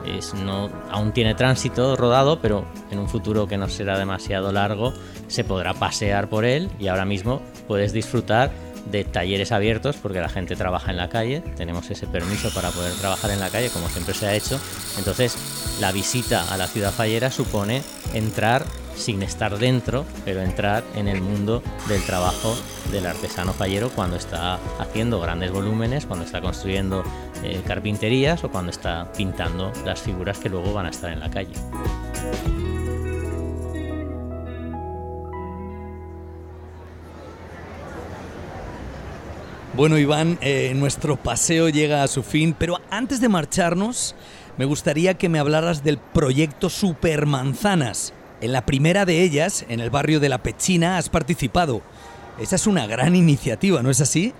Es, 0.07 0.35
no, 0.35 0.71
aún 0.91 1.13
tiene 1.13 1.35
tránsito 1.35 1.97
rodado, 1.97 2.41
pero 2.41 2.67
en 2.91 2.99
un 2.99 3.09
futuro 3.09 3.47
que 3.47 3.57
no 3.57 3.69
será 3.69 3.99
demasiado 3.99 4.53
largo 4.53 4.93
se 5.29 5.45
podrá 5.45 5.73
pasear 5.73 6.29
por 6.29 6.45
él 6.45 6.71
y 6.79 6.89
ahora 6.89 7.05
mismo 7.05 7.41
puedes 7.67 7.93
disfrutar 7.93 8.51
de 8.91 9.05
talleres 9.05 9.51
abiertos 9.51 9.97
porque 9.97 10.21
la 10.21 10.29
gente 10.29 10.57
trabaja 10.57 10.91
en 10.91 10.99
la 10.99 11.09
calle, 11.09 11.41
tenemos 11.57 11.91
ese 11.91 12.07
permiso 12.07 12.53
para 12.55 12.71
poder 12.71 12.93
trabajar 12.95 13.31
en 13.31 13.41
la 13.41 13.49
calle 13.49 13.71
como 13.71 13.89
siempre 13.89 14.15
se 14.15 14.27
ha 14.27 14.35
hecho. 14.35 14.61
Entonces 14.99 15.37
la 15.81 15.93
visita 15.93 16.53
a 16.53 16.57
la 16.57 16.67
ciudad 16.67 16.93
fallera 16.93 17.31
supone 17.31 17.83
entrar 18.13 18.67
sin 18.97 19.23
estar 19.23 19.59
dentro, 19.59 20.05
pero 20.25 20.43
entrar 20.43 20.85
en 20.95 21.09
el 21.09 21.21
mundo 21.21 21.63
del 21.89 22.03
trabajo 22.03 22.57
del 22.91 23.07
artesano 23.07 23.53
fallero 23.53 23.91
cuando 23.91 24.17
está 24.17 24.59
haciendo 24.79 25.21
grandes 25.21 25.51
volúmenes, 25.51 26.07
cuando 26.07 26.25
está 26.25 26.41
construyendo 26.41 27.03
eh, 27.43 27.63
carpinterías 27.67 28.45
o 28.45 28.51
cuando 28.51 28.71
está 28.71 29.13
pintando 29.13 29.73
las 29.85 30.01
figuras 30.01 30.39
que 30.39 30.49
luego 30.49 30.73
van 30.73 30.87
a 30.87 30.91
estar 30.91 31.13
en 31.13 31.21
la 31.21 31.31
calle. 31.31 31.55
Bueno, 39.77 39.99
Iván, 39.99 40.39
eh, 40.41 40.73
nuestro 40.77 41.17
paseo 41.17 41.69
llega 41.69 42.05
a 42.05 42.09
su 42.09 42.23
fin, 42.23 42.55
pero 42.57 42.81
antes 42.91 43.21
de 43.21 43.29
marcharnos, 43.29 44.15
me 44.57 44.67
gustaría 44.67 45.15
que 45.15 45.29
me 45.29 45.41
hablaras 45.41 45.83
del 45.83 45.99
proyecto 45.99 46.71
Supermanzanas. 46.71 48.13
En 48.45 48.53
la 48.53 48.67
primera 48.67 49.07
de 49.07 49.23
ellas, 49.23 49.65
en 49.71 49.81
el 49.81 49.89
barrio 49.89 50.21
de 50.21 50.29
La 50.29 50.43
Pechina, 50.43 50.99
has 50.99 51.09
participado. 51.09 51.81
Esa 52.39 52.57
es 52.57 52.67
una 52.67 52.87
gran 52.87 53.17
iniciativa, 53.17 53.83
¿no 53.83 53.89
es 53.89 54.03
así? 54.03 54.35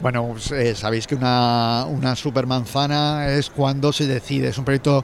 Bueno, 0.00 0.26
pues, 0.32 0.52
eh, 0.52 0.74
sabéis 0.74 1.06
que 1.06 1.14
una, 1.14 2.14
supermanzana 2.14 3.28
es 3.30 3.48
cuando 3.48 3.90
se 3.90 4.06
decide, 4.06 4.48
es 4.48 4.58
un 4.58 4.66
proyecto 4.66 5.02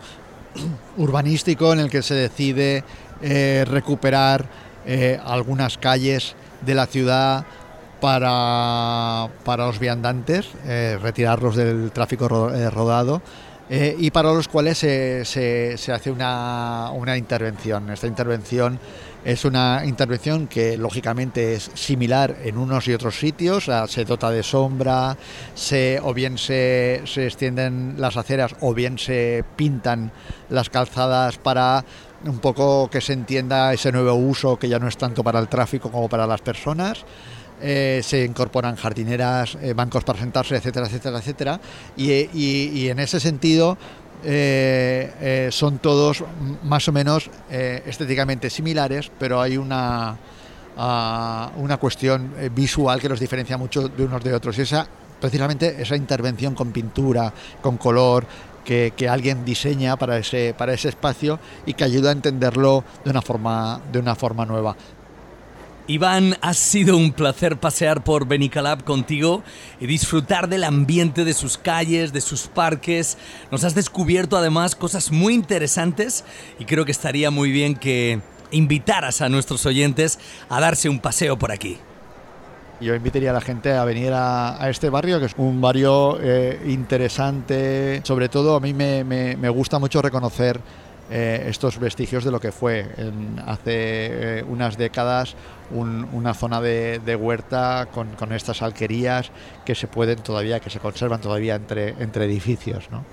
urbanístico 0.99 1.73
en 1.73 1.79
el 1.81 1.89
que 1.89 2.03
se 2.03 2.17
decide 2.17 2.85
eh, 3.23 3.65
recuperar 3.67 4.45
eh, 4.85 5.19
algunas 5.25 5.79
calles 5.79 6.35
de 6.61 6.75
la 6.75 6.85
ciudad 6.85 7.47
para, 7.99 9.29
para 9.43 9.69
los 9.69 9.79
viandantes, 9.79 10.51
retirarlos 11.01 11.57
del 11.57 11.93
tráfico 11.93 12.29
rodado 12.29 13.23
eh, 13.71 13.97
y 13.99 14.11
para 14.11 14.33
los 14.33 14.49
cuales 14.49 14.79
se, 14.79 15.25
se, 15.25 15.93
hace 15.93 16.11
una, 16.11 16.91
una, 16.93 17.17
intervención. 17.19 17.91
Esta 17.91 18.07
intervención 18.07 18.79
es 19.25 19.45
una 19.45 19.83
intervención 19.85 20.47
que 20.47 20.79
lógicamente 20.79 21.55
es 21.55 21.71
similar 21.75 22.37
en 22.45 22.57
unos 22.57 22.89
y 22.89 22.95
otros 22.95 23.19
sitios, 23.19 23.69
se 23.89 24.05
dota 24.07 24.31
de 24.31 24.43
sombra, 24.43 25.19
se, 25.55 26.01
o 26.03 26.15
bien 26.15 26.39
se, 26.39 27.03
se 27.05 27.27
extienden 27.27 27.97
las 27.99 28.17
aceras 28.17 28.57
o 28.61 28.73
bien 28.73 28.99
se 28.99 29.45
pintan 29.57 30.13
las 30.49 30.71
calzadas 30.71 31.37
para 31.37 31.85
un 32.25 32.39
poco 32.39 32.89
que 32.91 33.01
se 33.01 33.13
entienda 33.13 33.73
ese 33.73 33.93
nuevo 33.93 34.15
uso 34.15 34.59
que 34.59 34.69
ya 34.69 34.79
no 34.79 34.89
es 34.89 34.97
tanto 34.97 35.23
para 35.23 35.39
el 35.39 35.49
tráfico 35.49 35.91
como 35.91 36.09
para 36.09 36.27
las 36.27 36.41
personas. 36.41 37.05
Eh, 37.61 38.01
se 38.05 38.25
incorporan 38.25 38.77
jardineras, 38.77 39.59
eh, 39.61 39.73
bancos 39.73 40.05
para 40.05 40.19
sentarse, 40.19 40.57
etcétera, 40.57 40.87
etcétera, 40.87 41.19
etcétera. 41.19 41.61
Y, 41.97 42.89
en 42.89 42.99
ese 43.01 43.19
sentido 43.19 43.77
eh, 44.25 45.49
son 45.51 45.79
todos 45.79 46.25
más 46.65 46.87
o 46.89 46.93
menos 46.93 47.31
estéticamente 47.51 48.51
similares, 48.51 49.11
pero 49.19 49.41
hay 49.41 49.57
una, 49.57 50.17
ah, 50.77 51.51
una 51.57 51.77
cuestión 51.79 52.33
visual 52.55 53.01
que 53.01 53.09
los 53.09 53.21
diferencia 53.21 53.59
mucho 53.59 53.89
de 53.89 54.05
unos 54.05 54.23
de 54.23 54.35
otros. 54.35 54.57
Y 54.59 54.63
esa, 54.63 54.87
precisamente 55.21 55.83
esa 55.83 55.97
intervención 55.97 56.55
con 56.55 56.71
pintura, 56.71 57.33
con 57.61 57.77
color, 57.77 58.25
que, 58.65 58.93
que, 58.95 59.09
alguien 59.09 59.47
diseña 59.47 59.97
para 59.97 60.19
ese, 60.19 60.55
para 60.57 60.75
ese 60.75 60.91
espacio 60.91 61.41
y 61.65 61.73
que 61.73 61.85
ayuda 61.85 62.11
a 62.11 62.13
entenderlo 62.13 62.85
de 63.03 63.11
una 63.11 63.23
forma, 63.23 63.81
de 63.91 63.99
una 63.99 64.15
forma 64.15 64.45
nueva. 64.45 64.77
Iván, 65.91 66.37
ha 66.43 66.53
sido 66.53 66.99
un 66.99 67.13
placer 67.13 67.57
pasear 67.57 68.05
por 68.05 68.29
Benicalab 68.29 68.85
contigo 68.85 69.43
y 69.81 69.87
disfrutar 69.87 70.47
del 70.47 70.65
ambiente 70.65 71.25
de 71.25 71.33
sus 71.33 71.57
calles, 71.57 72.13
de 72.13 72.21
sus 72.21 72.47
parques. 72.47 73.17
Nos 73.51 73.65
has 73.65 73.75
descubierto 73.75 74.37
además 74.37 74.77
cosas 74.77 75.11
muy 75.11 75.33
interesantes 75.33 76.27
y 76.59 76.67
creo 76.67 76.85
que 76.85 76.93
estaría 76.93 77.31
muy 77.31 77.51
bien 77.51 77.75
que 77.75 78.21
invitaras 78.51 79.23
a 79.23 79.31
nuestros 79.31 79.65
oyentes 79.65 80.19
a 80.51 80.61
darse 80.61 80.91
un 80.91 80.99
paseo 80.99 81.39
por 81.39 81.53
aquí. 81.53 81.79
Yo 82.83 82.95
invitaría 82.95 83.31
a 83.31 83.33
la 83.33 83.41
gente 83.41 83.73
a 83.73 83.83
venir 83.87 84.13
a, 84.15 84.69
este 84.69 84.91
barrio, 84.91 85.19
que 85.19 85.27
es 85.27 85.35
un 85.39 85.59
barrio 85.59 86.19
eh, 86.21 86.65
interesante. 86.67 88.03
Sobre 88.05 88.29
todo 88.29 88.57
a 88.57 88.61
mí 88.61 88.75
me 88.75 89.49
gusta 89.49 89.79
mucho 89.79 90.03
reconocer 90.03 90.61
eh, 91.11 91.47
estos 91.49 91.79
vestigios 91.79 92.25
de 92.25 92.31
lo 92.31 92.41
que 92.41 92.53
fue 92.53 92.87
hace 93.47 94.39
eh, 94.39 94.45
unas 94.47 94.77
décadas 94.77 95.37
una 95.71 96.33
zona 96.33 96.61
de, 96.61 97.19
huerta 97.21 97.89
con, 97.93 98.33
estas 98.33 98.63
alquerías 98.63 99.31
que 99.67 99.75
se 99.75 99.87
pueden 99.87 100.19
todavía, 100.19 100.61
que 100.61 100.71
se 100.71 100.81
conservan 100.81 101.21
todavía 101.21 101.57
entre, 101.57 101.91
entre 102.03 102.25
edificios. 102.25 102.91
¿no? 102.91 103.05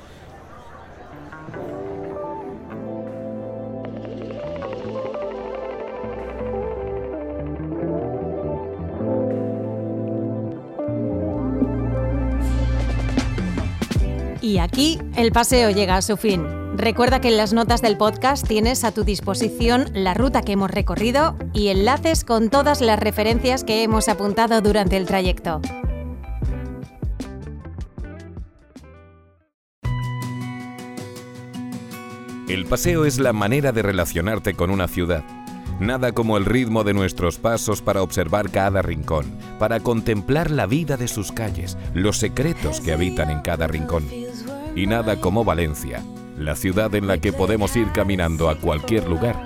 Y 14.41 14.59
aquí 14.59 14.99
el 15.17 15.31
paseo 15.31 15.71
llega 15.71 15.97
a 15.97 16.01
su 16.01 16.17
fin. 16.17 16.64
Recuerda 16.77 17.21
que 17.21 17.29
en 17.29 17.37
las 17.37 17.53
notas 17.53 17.81
del 17.81 17.95
podcast 17.95 18.45
tienes 18.45 18.83
a 18.83 18.91
tu 18.91 19.05
disposición 19.05 19.85
la 19.93 20.13
ruta 20.13 20.41
que 20.41 20.51
hemos 20.51 20.69
recorrido 20.69 21.37
y 21.53 21.69
enlaces 21.69 22.25
con 22.25 22.49
todas 22.49 22.81
las 22.81 22.99
referencias 22.99 23.63
que 23.63 23.81
hemos 23.81 24.09
apuntado 24.09 24.59
durante 24.59 24.97
el 24.97 25.05
trayecto. 25.05 25.61
El 32.49 32.65
paseo 32.65 33.05
es 33.05 33.19
la 33.19 33.31
manera 33.31 33.71
de 33.71 33.81
relacionarte 33.81 34.53
con 34.53 34.69
una 34.69 34.89
ciudad. 34.89 35.23
Nada 35.79 36.11
como 36.11 36.37
el 36.37 36.43
ritmo 36.43 36.83
de 36.83 36.93
nuestros 36.93 37.37
pasos 37.37 37.81
para 37.81 38.01
observar 38.01 38.51
cada 38.51 38.81
rincón, 38.81 39.25
para 39.59 39.79
contemplar 39.79 40.51
la 40.51 40.65
vida 40.65 40.97
de 40.97 41.07
sus 41.07 41.31
calles, 41.31 41.77
los 41.93 42.17
secretos 42.17 42.81
que 42.81 42.91
habitan 42.91 43.31
en 43.31 43.39
cada 43.39 43.65
rincón. 43.67 44.07
Y 44.75 44.87
nada 44.87 45.19
como 45.19 45.43
Valencia, 45.43 46.03
la 46.37 46.55
ciudad 46.55 46.93
en 46.95 47.07
la 47.07 47.17
que 47.17 47.31
podemos 47.31 47.75
ir 47.75 47.91
caminando 47.93 48.49
a 48.49 48.59
cualquier 48.59 49.07
lugar 49.07 49.41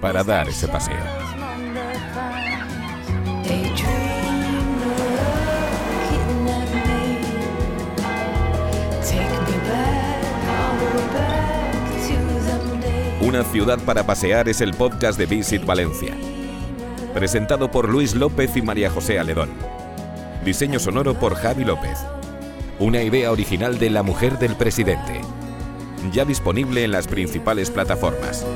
para 0.00 0.24
dar 0.24 0.48
ese 0.48 0.66
paseo. 0.66 0.96
Una 13.20 13.44
ciudad 13.44 13.78
para 13.78 14.04
pasear 14.04 14.48
es 14.48 14.60
el 14.60 14.74
podcast 14.74 15.18
de 15.18 15.26
Visit 15.26 15.64
Valencia. 15.64 16.14
Presentado 17.14 17.70
por 17.70 17.88
Luis 17.88 18.14
López 18.14 18.56
y 18.56 18.62
María 18.62 18.90
José 18.90 19.18
Aledón. 19.18 19.50
Diseño 20.44 20.80
sonoro 20.80 21.14
por 21.14 21.34
Javi 21.36 21.64
López. 21.64 21.98
Una 22.78 23.02
idea 23.02 23.30
original 23.30 23.78
de 23.78 23.90
la 23.90 24.02
mujer 24.02 24.38
del 24.38 24.56
presidente. 24.56 25.20
Ya 26.10 26.24
disponible 26.24 26.82
en 26.84 26.90
las 26.90 27.06
principales 27.06 27.70
plataformas. 27.70 28.46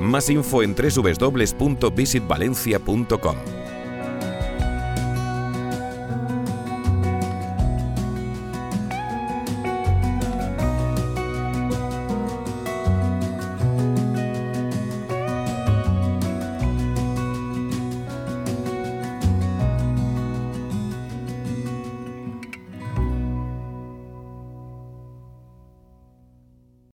Más 0.00 0.28
info 0.30 0.62
en 0.62 0.74
www.visitvalencia.com. 0.74 3.65